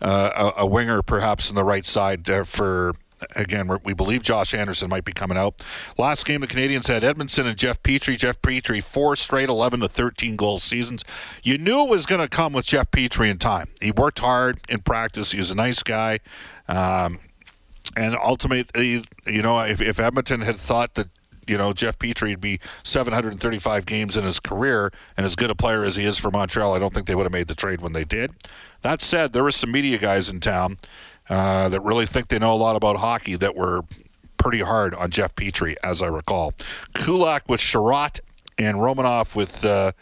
uh, 0.00 0.52
a, 0.56 0.62
a, 0.62 0.66
winger 0.66 1.02
perhaps 1.02 1.48
on 1.48 1.54
the 1.54 1.62
right 1.62 1.84
side 1.84 2.28
for 2.46 2.92
again, 3.34 3.70
we 3.84 3.94
believe 3.94 4.22
Josh 4.22 4.54
Anderson 4.54 4.88
might 4.88 5.04
be 5.04 5.12
coming 5.12 5.38
out. 5.38 5.62
Last 5.98 6.26
game, 6.26 6.40
the 6.40 6.46
Canadiens 6.46 6.88
had 6.88 7.02
Edmundson 7.02 7.46
and 7.46 7.56
Jeff 7.56 7.82
Petry. 7.82 8.16
Jeff 8.16 8.40
Petry, 8.42 8.82
four 8.82 9.16
straight 9.16 9.48
11 9.48 9.80
to 9.80 9.88
13 9.88 10.36
goal 10.36 10.58
seasons. 10.58 11.04
You 11.42 11.58
knew 11.58 11.84
it 11.84 11.88
was 11.88 12.06
going 12.06 12.20
to 12.20 12.28
come 12.28 12.52
with 12.52 12.66
Jeff 12.66 12.90
Petry 12.90 13.30
in 13.30 13.38
time. 13.38 13.68
He 13.80 13.90
worked 13.90 14.18
hard 14.20 14.60
in 14.68 14.80
practice. 14.80 15.32
He 15.32 15.38
was 15.38 15.50
a 15.50 15.56
nice 15.56 15.82
guy. 15.82 16.18
Um, 16.68 17.20
and 17.96 18.16
ultimately, 18.16 19.04
you 19.26 19.42
know, 19.42 19.58
if, 19.60 19.80
if 19.80 20.00
Edmonton 20.00 20.40
had 20.40 20.56
thought 20.56 20.94
that 20.94 21.08
you 21.46 21.58
know, 21.58 21.72
Jeff 21.72 21.98
Petry 21.98 22.30
would 22.30 22.40
be 22.40 22.60
735 22.84 23.86
games 23.86 24.16
in 24.16 24.24
his 24.24 24.38
career 24.38 24.92
and 25.16 25.26
as 25.26 25.34
good 25.34 25.50
a 25.50 25.54
player 25.54 25.84
as 25.84 25.96
he 25.96 26.04
is 26.04 26.18
for 26.18 26.30
Montreal, 26.30 26.72
I 26.72 26.78
don't 26.78 26.94
think 26.94 27.06
they 27.06 27.14
would 27.14 27.24
have 27.24 27.32
made 27.32 27.48
the 27.48 27.54
trade 27.54 27.80
when 27.80 27.92
they 27.92 28.04
did. 28.04 28.30
That 28.82 29.02
said, 29.02 29.32
there 29.32 29.42
were 29.42 29.50
some 29.50 29.72
media 29.72 29.98
guys 29.98 30.28
in 30.28 30.40
town 30.40 30.78
uh, 31.32 31.70
that 31.70 31.80
really 31.80 32.04
think 32.04 32.28
they 32.28 32.38
know 32.38 32.52
a 32.52 32.56
lot 32.56 32.76
about 32.76 32.96
hockey 32.96 33.36
that 33.36 33.56
were 33.56 33.80
pretty 34.36 34.60
hard 34.60 34.94
on 34.94 35.10
Jeff 35.10 35.34
Petry, 35.34 35.76
as 35.82 36.02
I 36.02 36.08
recall. 36.08 36.52
Kulak 36.94 37.48
with 37.48 37.58
Chiarot 37.58 38.20
and 38.58 38.76
Romanov 38.76 39.34
with 39.34 39.64
uh, 39.64 39.92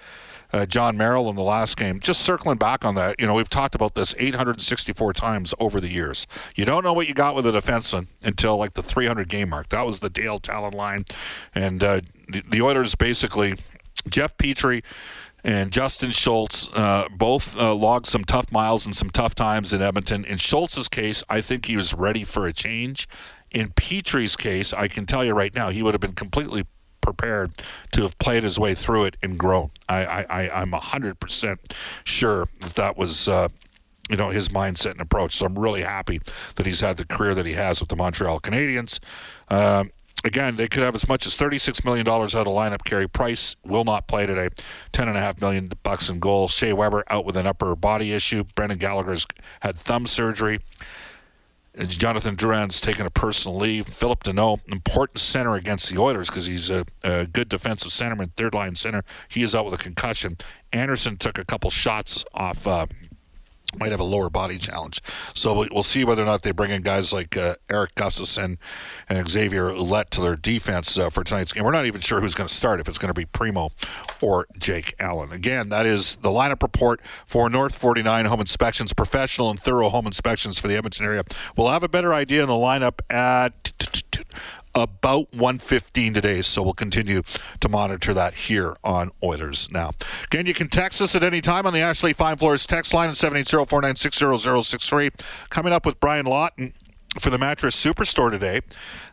uh, 0.53 0.67
Jon 0.67 0.97
Merrill 0.97 1.31
in 1.31 1.37
the 1.37 1.43
last 1.43 1.77
game. 1.77 2.01
Just 2.01 2.23
circling 2.23 2.59
back 2.59 2.85
on 2.85 2.97
that, 2.97 3.21
you 3.21 3.29
know, 3.29 3.35
we've 3.35 3.49
talked 3.49 3.77
about 3.77 3.95
this 3.95 4.13
864 4.19 5.13
times 5.13 5.55
over 5.61 5.81
the 5.81 5.89
years. 5.89 6.27
You 6.57 6.65
don't 6.65 6.83
know 6.83 6.93
what 6.93 7.07
you 7.07 7.15
got 7.15 7.37
with 7.37 7.47
a 7.47 7.53
defenseman 7.53 8.09
until 8.25 8.57
like 8.57 8.75
the 8.75 8.83
300 8.83 9.29
game 9.29 9.51
mark. 9.51 9.69
That 9.69 9.87
was 9.87 10.01
the 10.01 10.11
Dale 10.11 10.41
Tallon 10.41 10.73
line. 10.73 11.05
And 11.55 11.85
uh, 11.85 12.01
the, 12.29 12.61
Oilers 12.61 12.97
basically, 12.97 13.55
Jeff 14.09 14.37
Petry 14.37 14.83
and 15.45 15.73
Justin 15.73 16.11
Schultz 16.11 16.69
uh, 16.75 17.09
both 17.11 17.57
uh, 17.57 17.75
logged 17.75 18.07
some 18.07 18.25
tough 18.25 18.53
miles 18.53 18.85
and 18.85 18.95
some 18.95 19.11
tough 19.11 19.35
times 19.35 19.73
in 19.73 19.83
Edmonton. 19.83 20.25
In 20.25 20.39
Schultz's 20.39 20.89
case, 20.89 21.23
I 21.29 21.41
think 21.41 21.67
he 21.67 21.77
was 21.77 21.95
ready 21.95 22.25
for 22.25 22.47
a 22.47 22.53
change. 22.53 23.09
In 23.51 23.71
Petry's 23.71 24.37
case, 24.37 24.73
I 24.73 24.89
can 24.89 25.07
tell 25.07 25.25
you 25.25 25.33
right 25.33 25.55
now, 25.55 25.71
he 25.71 25.83
would 25.83 25.95
have 25.95 26.01
been 26.01 26.13
completely 26.13 26.65
prepared 27.01 27.53
to 27.93 28.03
have 28.03 28.19
played 28.19 28.43
his 28.43 28.59
way 28.59 28.75
through 28.75 29.05
it 29.05 29.17
and 29.23 29.39
grown. 29.39 29.71
I, 29.89 30.25
I, 30.29 30.63
I'm 30.63 30.73
100% 30.73 31.59
sure 32.05 32.47
that 32.61 32.75
that 32.75 32.97
was. 32.97 33.29
Uh, 33.29 33.49
you 34.09 34.17
know 34.17 34.31
his 34.31 34.49
mindset 34.49 34.91
and 34.91 35.01
approach. 35.01 35.37
So 35.37 35.47
I'm 35.47 35.57
really 35.57 35.83
happy 35.83 36.21
that 36.57 36.67
he's 36.67 36.81
had 36.81 36.97
the 36.97 37.05
career 37.05 37.33
that 37.37 37.47
he 37.47 37.53
has 37.53 37.79
with 37.79 37.91
the 37.91 37.97
Montreal 37.97 38.41
Canadiens. 38.41 38.99
Um, 39.49 39.93
again, 40.25 40.57
they 40.57 40.69
could 40.69 40.83
have 40.83 40.95
as 40.95 41.09
much 41.09 41.27
as 41.27 41.37
$36 41.37 41.85
million 41.85 42.07
out 42.09 42.35
of 42.35 42.47
lineup. 42.47 42.85
Carey 42.85 43.09
Price 43.09 43.57
will 43.65 43.85
not 43.85 44.07
play 44.07 44.27
today. 44.27 44.49
10.5 44.93 45.41
million 45.41 45.73
bucks 45.83 46.09
in 46.09 46.21
goal. 46.21 46.49
Shea 46.49 46.73
Weber 46.73 47.05
out 47.09 47.25
with 47.25 47.37
an 47.37 47.47
upper 47.47 47.75
body 47.77 48.13
issue. 48.13 48.45
Brendan 48.55 48.79
Gallagher's 48.79 49.27
had 49.61 49.77
thumb 49.77 50.07
surgery. 50.07 50.61
Jonathan 51.87 52.37
Drouin's 52.37 52.81
taken 52.81 53.07
a 53.07 53.11
personal 53.11 53.57
leave. 53.57 53.87
Phillip 53.87 54.25
Danault, 54.25 54.61
important 54.71 55.19
center 55.19 55.55
against 55.55 55.89
the 55.89 56.01
Oilers 56.01 56.29
because 56.29 56.47
he's 56.47 56.69
a, 56.69 56.85
a, 57.05 57.27
good 57.27 57.49
defensive 57.49 57.93
centerman, 57.93 58.33
third 58.33 58.55
line 58.55 58.75
center. 58.75 59.05
He 59.29 59.43
is 59.43 59.55
out 59.55 59.65
with 59.65 59.75
a 59.75 59.83
concussion. 59.83 60.37
Anderson 60.73 61.17
took 61.17 61.39
a 61.39 61.45
couple 61.45 61.71
shots 61.71 62.25
off 62.35 62.67
uh, 62.67 62.87
might 63.79 63.91
have 63.91 64.01
a 64.01 64.05
lower 64.05 64.31
body 64.31 64.59
challenge. 64.59 65.01
So 65.35 65.67
we'll 65.71 65.83
see 65.83 66.05
whether 66.05 66.23
or 66.23 66.27
not 66.27 66.43
they 66.43 66.51
bring 66.51 66.71
in 66.71 66.83
guys 66.83 67.13
like 67.13 67.37
uh, 67.37 67.55
Erik 67.69 67.95
Gustafsson 67.95 68.59
and 69.09 69.29
Xavier 69.29 69.71
Ouellet 69.71 70.11
to 70.11 70.21
their 70.21 70.37
defense 70.37 70.99
uh, 70.99 71.11
for 71.11 71.25
tonight's 71.25 71.53
game. 71.53 71.65
We're 71.65 71.73
not 71.73 71.87
even 71.87 72.01
sure 72.01 72.21
who's 72.21 72.35
going 72.35 72.49
to 72.49 72.55
start, 72.55 72.81
if 72.81 72.89
it's 72.89 72.99
going 72.99 73.13
to 73.13 73.15
be 73.15 73.27
Primeau 73.27 73.71
or 74.21 74.47
Jake 74.59 74.95
Allen. 74.99 75.33
Again, 75.33 75.69
that 75.71 75.87
is 75.87 76.17
the 76.17 76.31
lineup 76.31 76.63
report 76.63 77.01
for 77.27 77.49
North 77.49 77.77
49 77.77 78.27
Home 78.27 78.41
Inspections, 78.41 78.93
professional 78.93 79.51
and 79.51 79.59
thorough 79.59 79.89
home 79.89 80.07
inspections 80.07 80.59
for 80.59 80.69
the 80.69 80.77
Edmonton 80.77 81.07
area. 81.07 81.25
We'll 81.57 81.69
have 81.69 81.83
a 81.83 81.89
better 81.89 82.13
idea 82.13 82.43
in 82.43 82.49
the 82.49 82.55
lineup 82.55 83.01
at 83.11 84.00
about 84.75 85.33
115 85.33 86.15
today. 86.15 86.43
So 86.43 86.63
we'll 86.63 86.75
continue 86.75 87.23
to 87.61 87.69
monitor 87.69 88.15
that 88.15 88.35
here 88.35 88.77
on 88.85 89.11
Oilers 89.23 89.71
Now. 89.71 89.91
Again, 90.25 90.47
you 90.47 90.55
can 90.55 90.69
text 90.69 91.03
us 91.03 91.17
at 91.17 91.23
any 91.23 91.41
time 91.41 91.67
on 91.67 91.73
the 91.73 91.81
Ashley 91.81 92.13
Fine 92.13 92.37
Floors 92.37 92.67
text 92.67 92.95
line 92.95 93.09
at 93.09 93.15
780-496-0063. 93.17 95.11
Coming 95.51 95.73
up 95.73 95.87
with 95.87 95.99
Brian 96.01 96.27
Lawton 96.27 96.73
for 97.19 97.31
the 97.31 97.39
Mattress 97.39 97.75
Superstore 97.75 98.31
today 98.31 98.61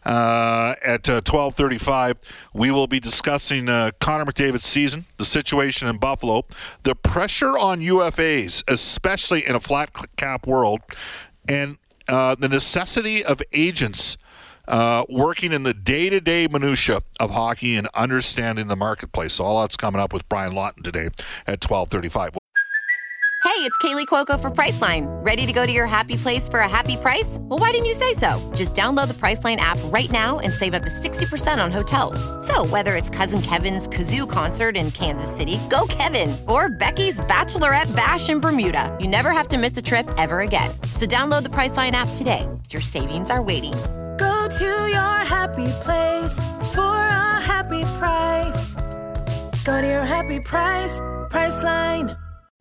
uh, 0.05 0.75
at 0.83 1.09
uh, 1.09 1.21
12:35. 1.21 2.17
We 2.53 2.69
will 2.69 2.87
be 2.87 2.99
discussing 2.99 3.69
uh, 3.69 3.91
Connor 3.99 4.25
McDavid's 4.25 4.65
season, 4.65 5.05
the 5.17 5.25
situation 5.25 5.87
in 5.87 5.97
Buffalo, 5.97 6.45
the 6.83 6.93
pressure 6.93 7.57
on 7.57 7.81
UFAs, 7.81 8.63
especially 8.67 9.47
in 9.47 9.55
a 9.55 9.59
flat 9.59 9.91
cap 10.15 10.45
world, 10.45 10.81
and 11.47 11.77
uh, 12.07 12.35
the 12.35 12.47
necessity 12.47 13.23
of 13.23 13.41
agents 13.51 14.17
uh, 14.67 15.05
working 15.09 15.53
in 15.53 15.63
the 15.63 15.73
day-to-day 15.73 16.47
minutia 16.47 17.01
of 17.19 17.31
hockey 17.31 17.75
and 17.75 17.87
understanding 17.95 18.67
the 18.67 18.75
marketplace. 18.75 19.33
So 19.33 19.45
all 19.45 19.61
that's 19.61 19.77
coming 19.77 20.01
up 20.01 20.13
with 20.13 20.27
Brian 20.29 20.53
Lawton 20.53 20.83
today 20.83 21.09
at 21.45 21.59
12:35. 21.61 22.37
Hey, 23.43 23.63
it's 23.63 23.77
Kaley 23.77 24.05
Cuoco 24.05 24.39
for 24.39 24.51
Priceline. 24.51 25.05
Ready 25.25 25.45
to 25.45 25.53
go 25.53 25.65
to 25.65 25.71
your 25.71 25.87
happy 25.87 26.15
place 26.15 26.49
for 26.49 26.59
a 26.59 26.67
happy 26.69 26.95
price? 26.97 27.37
Well, 27.41 27.57
why 27.57 27.71
didn't 27.71 27.85
you 27.85 27.93
say 27.93 28.13
so? 28.13 28.39
Just 28.53 28.75
download 28.75 29.07
the 29.07 29.15
Priceline 29.15 29.55
app 29.57 29.79
right 29.85 30.11
now 30.11 30.39
and 30.39 30.53
save 30.53 30.73
up 30.73 30.83
to 30.83 30.89
60% 30.89 31.63
on 31.63 31.71
hotels. 31.71 32.19
So, 32.45 32.65
whether 32.67 32.95
it's 32.95 33.09
Cousin 33.09 33.41
Kevin's 33.41 33.87
Kazoo 33.87 34.29
concert 34.29 34.75
in 34.75 34.91
Kansas 34.91 35.33
City, 35.33 35.59
go 35.69 35.87
Kevin, 35.87 36.35
or 36.47 36.69
Becky's 36.69 37.19
Bachelorette 37.21 37.95
Bash 37.95 38.29
in 38.29 38.39
Bermuda, 38.39 38.95
you 38.99 39.07
never 39.07 39.31
have 39.31 39.47
to 39.49 39.57
miss 39.57 39.77
a 39.77 39.81
trip 39.81 40.07
ever 40.17 40.41
again. 40.41 40.69
So, 40.93 41.05
download 41.05 41.43
the 41.43 41.49
Priceline 41.49 41.93
app 41.93 42.09
today. 42.15 42.47
Your 42.69 42.81
savings 42.81 43.29
are 43.29 43.41
waiting. 43.41 43.73
Go 44.17 44.47
to 44.49 44.87
your 44.87 45.17
happy 45.35 45.67
place 45.83 46.35
for 46.73 46.81
a 46.81 47.41
happy 47.41 47.83
price. 47.99 48.75
Go 49.63 49.81
to 49.81 49.87
your 49.87 50.05
happy 50.05 50.39
price, 50.39 50.99
Priceline. 51.29 52.17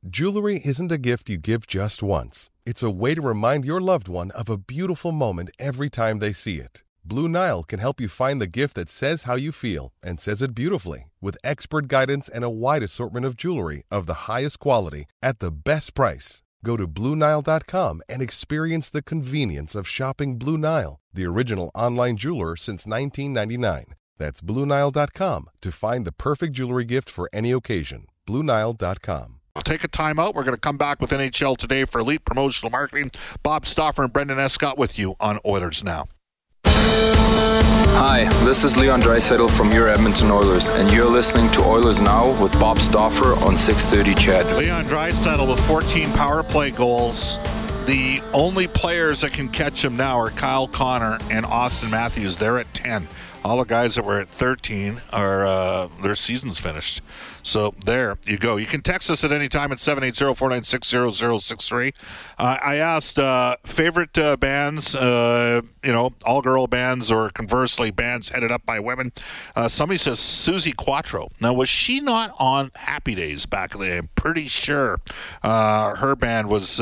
Jewelry 0.08 0.60
isn't 0.64 0.92
a 0.92 0.98
gift 0.98 1.28
you 1.30 1.38
give 1.38 1.66
just 1.66 2.02
once. 2.02 2.50
It's 2.64 2.82
a 2.82 2.90
way 2.90 3.14
to 3.14 3.20
remind 3.22 3.64
your 3.64 3.80
loved 3.80 4.08
one 4.08 4.30
of 4.32 4.48
a 4.48 4.56
beautiful 4.56 5.12
moment 5.12 5.50
every 5.58 5.90
time 5.90 6.18
they 6.18 6.32
see 6.32 6.58
it. 6.58 6.82
Blue 7.04 7.28
Nile 7.28 7.62
can 7.62 7.78
help 7.78 8.00
you 8.00 8.08
find 8.08 8.40
the 8.40 8.46
gift 8.46 8.74
that 8.74 8.88
says 8.88 9.24
how 9.24 9.36
you 9.36 9.52
feel 9.52 9.92
and 10.02 10.20
says 10.20 10.42
it 10.42 10.54
beautifully 10.54 11.10
with 11.20 11.38
expert 11.44 11.86
guidance 11.88 12.28
and 12.28 12.44
a 12.44 12.50
wide 12.50 12.82
assortment 12.82 13.24
of 13.24 13.36
jewelry 13.36 13.84
of 13.90 14.06
the 14.06 14.26
highest 14.28 14.58
quality 14.58 15.06
at 15.22 15.38
the 15.38 15.52
best 15.52 15.94
price. 15.94 16.42
Go 16.64 16.76
to 16.76 16.88
BlueNile.com 16.88 18.02
and 18.08 18.22
experience 18.22 18.90
the 18.90 19.02
convenience 19.02 19.74
of 19.74 19.86
shopping 19.88 20.38
Blue 20.38 20.58
Nile, 20.58 21.00
the 21.12 21.26
original 21.26 21.70
online 21.74 22.16
jeweler 22.16 22.56
since 22.56 22.86
1999. 22.86 23.94
That's 24.18 24.40
BlueNile.com 24.40 25.50
to 25.60 25.72
find 25.72 26.04
the 26.04 26.12
perfect 26.12 26.54
jewelry 26.54 26.84
gift 26.84 27.10
for 27.10 27.28
any 27.32 27.50
occasion. 27.52 28.06
BlueNile.com. 28.26 29.40
We'll 29.54 29.62
take 29.62 29.84
a 29.84 29.88
timeout. 29.88 30.34
We're 30.34 30.44
going 30.44 30.54
to 30.54 30.60
come 30.60 30.76
back 30.76 31.00
with 31.00 31.10
NHL 31.10 31.56
today 31.56 31.84
for 31.86 32.00
Elite 32.00 32.24
Promotional 32.26 32.70
Marketing. 32.70 33.10
Bob 33.42 33.64
Stauffer 33.64 34.04
and 34.04 34.12
Brendan 34.12 34.38
Escott 34.38 34.76
with 34.76 34.98
you 34.98 35.14
on 35.18 35.38
Oilers 35.46 35.82
Now. 35.82 36.08
Hi, 37.98 38.24
this 38.44 38.62
is 38.62 38.76
Leon 38.76 39.00
Draisaitl 39.00 39.50
from 39.56 39.72
your 39.72 39.88
Edmonton 39.88 40.30
Oilers, 40.30 40.68
and 40.68 40.92
you're 40.92 41.08
listening 41.08 41.50
to 41.52 41.62
Oilers 41.62 41.98
Now 41.98 42.40
with 42.42 42.52
Bob 42.60 42.78
Stauffer 42.78 43.32
on 43.42 43.56
630 43.56 44.14
CHED. 44.20 44.58
Leon 44.58 44.84
Draisaitl 44.84 45.48
with 45.48 45.58
14 45.66 46.12
power 46.12 46.42
play 46.42 46.70
goals. 46.70 47.38
The 47.86 48.20
only 48.34 48.66
players 48.66 49.22
that 49.22 49.32
can 49.32 49.48
catch 49.48 49.82
him 49.82 49.96
now 49.96 50.18
are 50.18 50.28
Kyle 50.28 50.68
Connor 50.68 51.16
and 51.30 51.46
Austin 51.46 51.88
Matthews. 51.88 52.36
They're 52.36 52.58
at 52.58 52.72
10. 52.74 53.08
All 53.46 53.58
the 53.58 53.64
guys 53.64 53.94
that 53.94 54.04
were 54.04 54.18
at 54.18 54.28
13 54.28 55.00
are 55.12 55.46
uh, 55.46 55.88
their 56.02 56.16
season's 56.16 56.58
finished. 56.58 57.00
So 57.44 57.76
there 57.84 58.18
you 58.26 58.38
go. 58.38 58.56
You 58.56 58.66
can 58.66 58.82
text 58.82 59.08
us 59.08 59.22
at 59.22 59.30
any 59.30 59.48
time 59.48 59.70
at 59.70 59.78
780-496-0063. 59.78 61.94
Uh, 62.38 62.58
I 62.60 62.78
asked 62.78 63.20
uh, 63.20 63.54
favorite 63.64 64.18
uh, 64.18 64.36
bands, 64.36 64.96
uh, 64.96 65.60
you 65.84 65.92
know, 65.92 66.10
all-girl 66.24 66.66
bands 66.66 67.12
or 67.12 67.30
conversely 67.30 67.92
bands 67.92 68.30
headed 68.30 68.50
up 68.50 68.66
by 68.66 68.80
women. 68.80 69.12
Uh, 69.54 69.68
somebody 69.68 69.98
says 69.98 70.18
Suzi 70.18 70.74
Quatro. 70.74 71.28
Now, 71.40 71.54
was 71.54 71.68
she 71.68 72.00
not 72.00 72.34
on 72.40 72.72
Happy 72.74 73.14
Days 73.14 73.46
back 73.46 73.76
in 73.76 73.80
the 73.80 73.86
day? 73.86 73.98
I'm 73.98 74.08
pretty 74.16 74.48
sure 74.48 74.98
uh, 75.44 75.94
her 75.94 76.16
band 76.16 76.48
was 76.48 76.80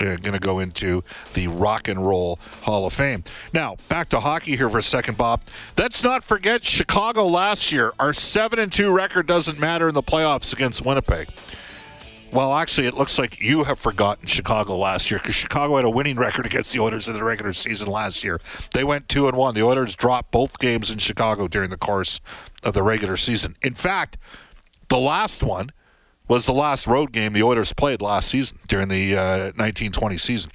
Uh, 0.00 0.16
going 0.16 0.32
to 0.32 0.38
go 0.38 0.58
into 0.58 1.04
the 1.34 1.46
Rock 1.48 1.88
and 1.88 2.04
Roll 2.04 2.38
Hall 2.62 2.86
of 2.86 2.92
Fame. 2.92 3.22
Now, 3.52 3.76
back 3.88 4.08
to 4.10 4.20
hockey 4.20 4.56
here 4.56 4.68
for 4.68 4.78
a 4.78 4.82
second, 4.82 5.16
Bob. 5.16 5.42
Let's 5.78 6.02
not 6.02 6.24
forget 6.24 6.64
Chicago 6.64 7.26
last 7.26 7.70
year. 7.70 7.92
Our 7.98 8.12
7 8.12 8.58
and 8.58 8.72
2 8.72 8.92
record 8.92 9.26
doesn't 9.26 9.60
matter 9.60 9.88
in 9.88 9.94
the 9.94 10.02
playoffs 10.02 10.52
against 10.52 10.84
Winnipeg. 10.84 11.28
Well, 12.34 12.52
actually, 12.54 12.88
it 12.88 12.94
looks 12.94 13.16
like 13.16 13.40
you 13.40 13.62
have 13.62 13.78
forgotten 13.78 14.26
Chicago 14.26 14.76
last 14.76 15.08
year 15.08 15.20
because 15.20 15.36
Chicago 15.36 15.76
had 15.76 15.84
a 15.84 15.90
winning 15.90 16.16
record 16.16 16.46
against 16.46 16.72
the 16.72 16.80
Oilers 16.80 17.06
in 17.06 17.14
the 17.14 17.22
regular 17.22 17.52
season 17.52 17.86
last 17.86 18.24
year. 18.24 18.40
They 18.72 18.82
went 18.82 19.08
two 19.08 19.28
and 19.28 19.36
one. 19.36 19.54
The 19.54 19.62
Oilers 19.62 19.94
dropped 19.94 20.32
both 20.32 20.58
games 20.58 20.90
in 20.90 20.98
Chicago 20.98 21.46
during 21.46 21.70
the 21.70 21.76
course 21.76 22.20
of 22.64 22.74
the 22.74 22.82
regular 22.82 23.16
season. 23.16 23.54
In 23.62 23.74
fact, 23.74 24.18
the 24.88 24.98
last 24.98 25.44
one 25.44 25.70
was 26.28 26.46
the 26.46 26.52
last 26.52 26.86
road 26.86 27.12
game 27.12 27.32
the 27.32 27.42
Oilers 27.42 27.72
played 27.72 28.00
last 28.00 28.28
season 28.28 28.58
during 28.66 28.88
the 28.88 29.16
uh, 29.16 29.38
1920 29.56 30.16
season, 30.18 30.50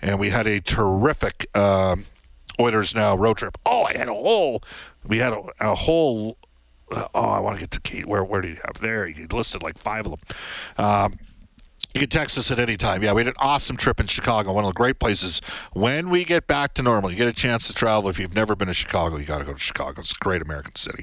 and 0.00 0.18
we 0.18 0.30
had 0.30 0.46
a 0.46 0.60
terrific 0.60 1.46
um, 1.56 2.04
Oilers 2.58 2.94
now 2.94 3.16
road 3.16 3.36
trip. 3.38 3.56
Oh, 3.66 3.84
I 3.84 3.96
had 3.96 4.08
a 4.08 4.14
whole, 4.14 4.62
we 5.06 5.18
had 5.18 5.32
a, 5.32 5.42
a 5.60 5.74
whole. 5.74 6.36
Uh, 6.90 7.06
oh, 7.14 7.28
I 7.28 7.38
want 7.38 7.56
to 7.56 7.60
get 7.60 7.70
to 7.72 7.80
Kate. 7.80 8.06
Where 8.06 8.24
where 8.24 8.40
did 8.40 8.56
he 8.56 8.60
have 8.64 8.80
there? 8.80 9.06
He 9.06 9.26
listed 9.26 9.62
like 9.62 9.78
five 9.78 10.06
of 10.06 10.12
them. 10.12 10.20
Um, 10.84 11.18
you 11.94 12.00
can 12.00 12.08
text 12.08 12.38
us 12.38 12.50
at 12.52 12.60
any 12.60 12.76
time. 12.76 13.02
Yeah, 13.02 13.12
we 13.12 13.20
had 13.20 13.28
an 13.28 13.34
awesome 13.38 13.76
trip 13.76 13.98
in 13.98 14.06
Chicago, 14.06 14.52
one 14.52 14.64
of 14.64 14.68
the 14.68 14.74
great 14.74 15.00
places. 15.00 15.40
When 15.72 16.08
we 16.08 16.24
get 16.24 16.46
back 16.46 16.74
to 16.74 16.82
normal, 16.82 17.10
you 17.10 17.16
get 17.16 17.26
a 17.26 17.32
chance 17.32 17.66
to 17.66 17.74
travel. 17.74 18.08
If 18.08 18.18
you've 18.18 18.34
never 18.34 18.54
been 18.54 18.68
to 18.68 18.74
Chicago, 18.74 19.16
you 19.16 19.24
got 19.24 19.38
to 19.38 19.44
go 19.44 19.54
to 19.54 19.58
Chicago. 19.58 20.00
It's 20.00 20.12
a 20.12 20.18
great 20.20 20.40
American 20.40 20.76
city. 20.76 21.02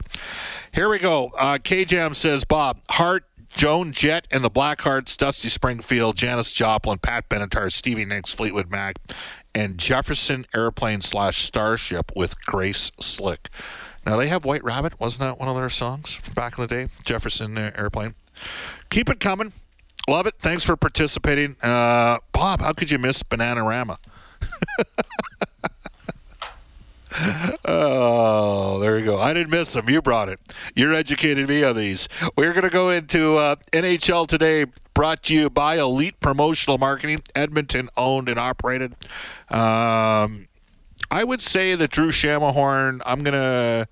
Here 0.71 0.87
we 0.87 0.99
go. 0.99 1.31
Uh, 1.37 1.57
KJam 1.57 2.15
says, 2.15 2.45
Bob, 2.45 2.79
Heart, 2.89 3.25
Joan 3.49 3.91
Jett 3.91 4.27
and 4.31 4.43
the 4.43 4.49
Blackhearts, 4.49 5.17
Dusty 5.17 5.49
Springfield, 5.49 6.15
Janis 6.15 6.51
Joplin, 6.51 6.99
Pat 6.99 7.27
Benatar, 7.29 7.71
Stevie 7.71 8.05
Nicks, 8.05 8.33
Fleetwood 8.33 8.69
Mac, 8.69 8.97
and 9.55 9.77
Jefferson 9.77 10.45
Airplane 10.53 11.01
slash 11.01 11.37
Starship 11.37 12.11
with 12.15 12.39
Grace 12.45 12.91
Slick. 12.99 13.49
Now 14.05 14.15
they 14.17 14.27
have 14.27 14.45
White 14.45 14.63
Rabbit. 14.63 14.99
Wasn't 14.99 15.19
that 15.21 15.39
one 15.39 15.49
of 15.49 15.55
their 15.55 15.69
songs 15.69 16.13
from 16.13 16.33
back 16.33 16.57
in 16.57 16.61
the 16.61 16.67
day? 16.67 16.87
Jefferson 17.03 17.57
Airplane. 17.57 18.15
Keep 18.89 19.09
it 19.09 19.19
coming. 19.19 19.51
Love 20.07 20.27
it. 20.27 20.35
Thanks 20.39 20.63
for 20.63 20.77
participating. 20.77 21.57
Uh, 21.61 22.17
Bob, 22.31 22.61
how 22.61 22.71
could 22.71 22.89
you 22.89 22.97
miss 22.97 23.23
Bananarama? 23.23 23.97
oh, 27.67 28.79
there 28.79 28.97
you 28.97 29.05
go. 29.05 29.17
I 29.17 29.33
didn't 29.33 29.51
miss 29.51 29.73
them. 29.73 29.89
You 29.89 30.01
brought 30.01 30.29
it. 30.29 30.39
You're 30.75 30.93
educating 30.93 31.47
me 31.47 31.63
on 31.63 31.75
these. 31.75 32.07
We're 32.35 32.53
going 32.53 32.63
to 32.63 32.69
go 32.69 32.89
into 32.89 33.35
uh, 33.35 33.55
NHL 33.73 34.27
today, 34.27 34.65
brought 34.93 35.23
to 35.23 35.33
you 35.35 35.49
by 35.49 35.77
Elite 35.77 36.19
Promotional 36.19 36.77
Marketing, 36.77 37.21
Edmonton 37.35 37.89
owned 37.97 38.29
and 38.29 38.39
operated. 38.39 38.93
Um, 39.49 40.47
I 41.11 41.23
would 41.23 41.41
say 41.41 41.75
that 41.75 41.91
Drew 41.91 42.09
Shamahorn, 42.09 43.01
I'm 43.05 43.23
going 43.23 43.33
to 43.33 43.87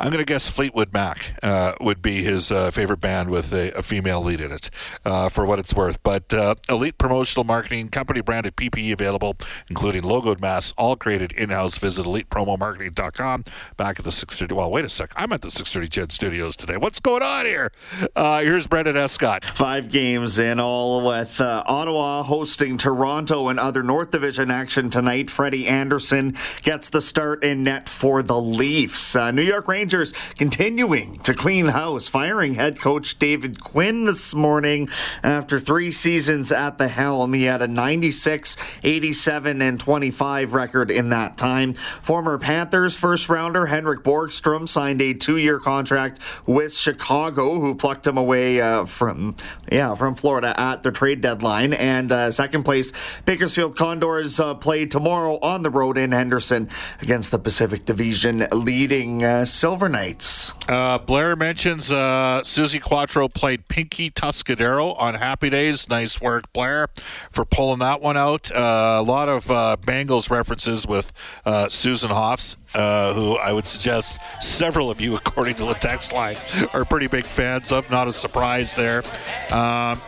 I'm 0.00 0.06
going 0.06 0.24
to 0.24 0.24
guess 0.24 0.48
Fleetwood 0.48 0.94
Mac 0.94 1.34
uh, 1.42 1.74
would 1.78 2.00
be 2.00 2.24
his 2.24 2.50
uh, 2.50 2.70
favorite 2.70 3.00
band 3.02 3.28
with 3.28 3.52
a, 3.52 3.70
a, 3.72 3.82
female 3.82 4.22
lead 4.22 4.40
in 4.40 4.50
it, 4.50 4.70
uh, 5.04 5.28
for 5.28 5.44
what 5.44 5.58
it's 5.58 5.74
worth. 5.74 6.02
But 6.02 6.32
uh, 6.32 6.54
elite 6.70 6.96
promotional 6.96 7.44
marketing, 7.44 7.90
company 7.90 8.22
branded 8.22 8.56
PPE 8.56 8.94
available, 8.94 9.36
including 9.68 10.02
logoed 10.02 10.40
masks, 10.40 10.72
all 10.78 10.96
created 10.96 11.32
in 11.32 11.50
house. 11.50 11.76
Visit 11.76 12.06
elitepromomarketing.com. 12.06 13.44
Back 13.76 13.98
at 13.98 14.06
the 14.06 14.12
630. 14.12 14.54
Well, 14.54 14.70
wait 14.70 14.86
a 14.86 14.88
sec. 14.88 15.12
I'm 15.16 15.32
at 15.34 15.42
the 15.42 15.50
630 15.50 15.88
CHED 15.88 16.12
Studios 16.12 16.56
today. 16.56 16.78
What's 16.78 16.98
going 16.98 17.22
on 17.22 17.44
here? 17.44 17.70
Uh, 18.16 18.40
here's 18.40 18.66
Brendan 18.66 18.96
Escott. 18.96 19.44
Five 19.44 19.92
games 19.92 20.38
in 20.38 20.58
all 20.58 21.06
with 21.06 21.42
uh, 21.42 21.62
Ottawa 21.66 22.22
hosting 22.22 22.78
Toronto 22.78 23.48
and 23.48 23.60
other 23.60 23.82
North 23.82 24.12
Division 24.12 24.50
action 24.50 24.88
tonight. 24.88 25.28
Freddie 25.28 25.68
Anderson 25.68 26.38
gets 26.62 26.88
the 26.88 27.02
start 27.02 27.44
in 27.44 27.64
net 27.64 27.86
for 27.86 28.22
the 28.22 28.40
Leafs. 28.40 29.14
New 29.14 29.42
York 29.42 29.68
Rangers 29.68 29.89
Rangers 29.90 30.12
continuing 30.38 31.16
to 31.24 31.34
clean 31.34 31.66
house, 31.66 32.06
firing 32.06 32.54
head 32.54 32.78
coach 32.78 33.18
David 33.18 33.60
Quinn 33.60 34.04
this 34.04 34.32
morning 34.36 34.88
after 35.24 35.58
three 35.58 35.90
seasons 35.90 36.52
at 36.52 36.78
the 36.78 36.86
helm. 36.86 37.32
He 37.32 37.46
had 37.46 37.60
a 37.60 37.66
96, 37.66 38.56
87, 38.84 39.60
and 39.60 39.80
25 39.80 40.54
record 40.54 40.92
in 40.92 41.08
that 41.08 41.36
time. 41.36 41.74
Former 42.02 42.38
Panthers 42.38 42.94
first 42.94 43.28
rounder 43.28 43.66
Henrik 43.66 44.04
Borgstrom 44.04 44.68
signed 44.68 45.02
a 45.02 45.12
two 45.12 45.38
year 45.38 45.58
contract 45.58 46.20
with 46.46 46.72
Chicago, 46.72 47.58
who 47.58 47.74
plucked 47.74 48.06
him 48.06 48.16
away 48.16 48.60
uh, 48.60 48.84
from 48.84 49.34
yeah 49.72 49.94
from 49.94 50.14
Florida 50.14 50.54
at 50.56 50.84
the 50.84 50.92
trade 50.92 51.20
deadline. 51.20 51.72
And 51.72 52.12
uh, 52.12 52.30
second 52.30 52.62
place, 52.62 52.92
Bakersfield 53.24 53.76
Condors 53.76 54.38
uh, 54.38 54.54
play 54.54 54.86
tomorrow 54.86 55.40
on 55.40 55.64
the 55.64 55.70
road 55.70 55.98
in 55.98 56.12
Henderson 56.12 56.68
against 57.02 57.32
the 57.32 57.40
Pacific 57.40 57.86
Division 57.86 58.46
leading 58.52 59.24
uh, 59.24 59.44
Silver 59.44 59.79
Knights. 59.88 60.52
Uh, 60.68 60.98
Blair 60.98 61.36
mentions 61.36 61.90
uh, 61.90 62.40
Suzi 62.42 62.80
Quatro 62.80 63.28
played 63.28 63.66
Pinky 63.68 64.10
Tuscadero 64.10 64.94
on 65.00 65.14
Happy 65.14 65.50
Days. 65.50 65.88
Nice 65.88 66.20
work, 66.20 66.52
Blair, 66.52 66.88
for 67.30 67.44
pulling 67.44 67.78
that 67.80 68.00
one 68.00 68.16
out. 68.16 68.50
Uh, 68.50 68.98
a 69.00 69.02
lot 69.02 69.28
of 69.28 69.50
uh, 69.50 69.76
Bangles 69.84 70.30
references 70.30 70.86
with 70.86 71.12
uh, 71.44 71.68
Susan 71.68 72.10
Hoffs, 72.10 72.56
uh, 72.74 73.14
who 73.14 73.36
I 73.36 73.52
would 73.52 73.66
suggest 73.66 74.20
several 74.40 74.90
of 74.90 75.00
you, 75.00 75.16
according 75.16 75.56
to 75.56 75.64
the 75.64 75.74
text 75.74 76.12
line, 76.12 76.36
are 76.72 76.84
pretty 76.84 77.06
big 77.06 77.24
fans 77.24 77.72
of. 77.72 77.90
Not 77.90 78.08
a 78.08 78.12
surprise 78.12 78.74
there. 78.74 79.02
Um, 79.50 80.00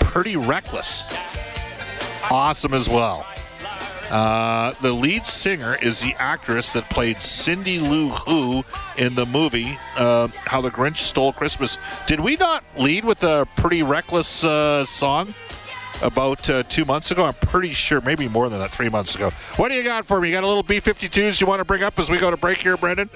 pretty 0.00 0.36
reckless. 0.36 1.04
Awesome 2.30 2.74
as 2.74 2.88
well. 2.88 3.26
Uh, 4.10 4.72
the 4.82 4.92
lead 4.92 5.26
singer 5.26 5.76
is 5.82 6.00
the 6.00 6.14
actress 6.18 6.70
that 6.72 6.88
played 6.90 7.20
Cindy 7.20 7.80
Lou 7.80 8.10
Who 8.10 8.64
in 8.96 9.14
the 9.14 9.26
movie 9.26 9.76
uh, 9.96 10.28
How 10.44 10.60
the 10.60 10.70
Grinch 10.70 10.98
Stole 10.98 11.32
Christmas. 11.32 11.78
Did 12.06 12.20
we 12.20 12.36
not 12.36 12.62
lead 12.78 13.04
with 13.04 13.22
a 13.24 13.46
pretty 13.56 13.82
reckless 13.82 14.44
uh, 14.44 14.84
song 14.84 15.34
about 16.02 16.48
uh, 16.48 16.62
two 16.64 16.84
months 16.84 17.10
ago? 17.10 17.24
I'm 17.24 17.34
pretty 17.34 17.72
sure, 17.72 18.00
maybe 18.00 18.28
more 18.28 18.48
than 18.48 18.60
that, 18.60 18.70
three 18.70 18.88
months 18.88 19.16
ago. 19.16 19.30
What 19.56 19.70
do 19.70 19.74
you 19.74 19.82
got 19.82 20.06
for 20.06 20.20
me? 20.20 20.28
You 20.28 20.34
got 20.34 20.44
a 20.44 20.48
little 20.48 20.62
B 20.62 20.76
52s 20.76 21.40
you 21.40 21.46
want 21.46 21.58
to 21.58 21.64
bring 21.64 21.82
up 21.82 21.98
as 21.98 22.08
we 22.08 22.18
go 22.18 22.30
to 22.30 22.36
break 22.36 22.58
here, 22.58 22.76
Brendan? 22.76 23.10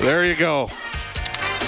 There 0.00 0.24
you 0.26 0.36
go. 0.36 0.68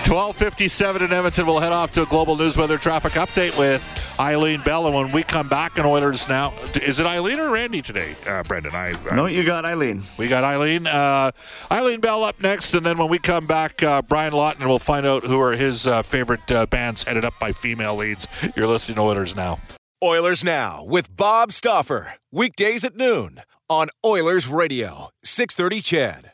1257 0.08 1.02
in 1.02 1.12
Edmonton. 1.12 1.46
We'll 1.46 1.58
head 1.58 1.72
off 1.72 1.90
to 1.94 2.02
a 2.02 2.06
global 2.06 2.36
news 2.36 2.56
weather 2.56 2.78
traffic 2.78 3.14
update 3.14 3.58
with 3.58 3.82
Eileen 4.20 4.60
Bell. 4.60 4.86
And 4.86 4.94
when 4.94 5.10
we 5.10 5.24
come 5.24 5.48
back 5.48 5.78
in 5.78 5.84
Oilers 5.84 6.28
Now, 6.28 6.54
is 6.80 7.00
it 7.00 7.06
Eileen 7.06 7.40
or 7.40 7.50
Randy 7.50 7.82
today, 7.82 8.14
uh, 8.24 8.44
Brendan? 8.44 8.72
I, 8.72 8.94
I, 9.10 9.16
No, 9.16 9.26
you 9.26 9.42
got 9.42 9.64
Eileen. 9.64 10.04
We 10.16 10.28
got 10.28 10.44
Eileen. 10.44 10.86
Uh, 10.86 11.32
Eileen 11.72 11.98
Bell 11.98 12.22
up 12.22 12.40
next. 12.40 12.72
And 12.74 12.86
then 12.86 12.98
when 12.98 13.08
we 13.08 13.18
come 13.18 13.48
back, 13.48 13.82
uh, 13.82 14.00
Brian 14.02 14.32
Lawton 14.32 14.68
will 14.68 14.78
find 14.78 15.04
out 15.04 15.24
who 15.24 15.40
are 15.40 15.56
his 15.56 15.88
uh, 15.88 16.02
favorite 16.02 16.52
uh, 16.52 16.66
bands 16.66 17.02
headed 17.02 17.24
up 17.24 17.34
by 17.40 17.50
female 17.50 17.96
leads. 17.96 18.28
You're 18.54 18.68
listening 18.68 18.96
to 18.96 19.02
Oilers 19.02 19.34
Now. 19.34 19.58
Oilers 20.04 20.44
Now 20.44 20.84
with 20.84 21.16
Bob 21.16 21.50
Stauffer. 21.50 22.14
Weekdays 22.30 22.84
at 22.84 22.94
noon 22.94 23.40
on 23.68 23.88
Oilers 24.04 24.46
Radio, 24.46 25.10
630 25.24 25.82
CHED. 25.82 26.32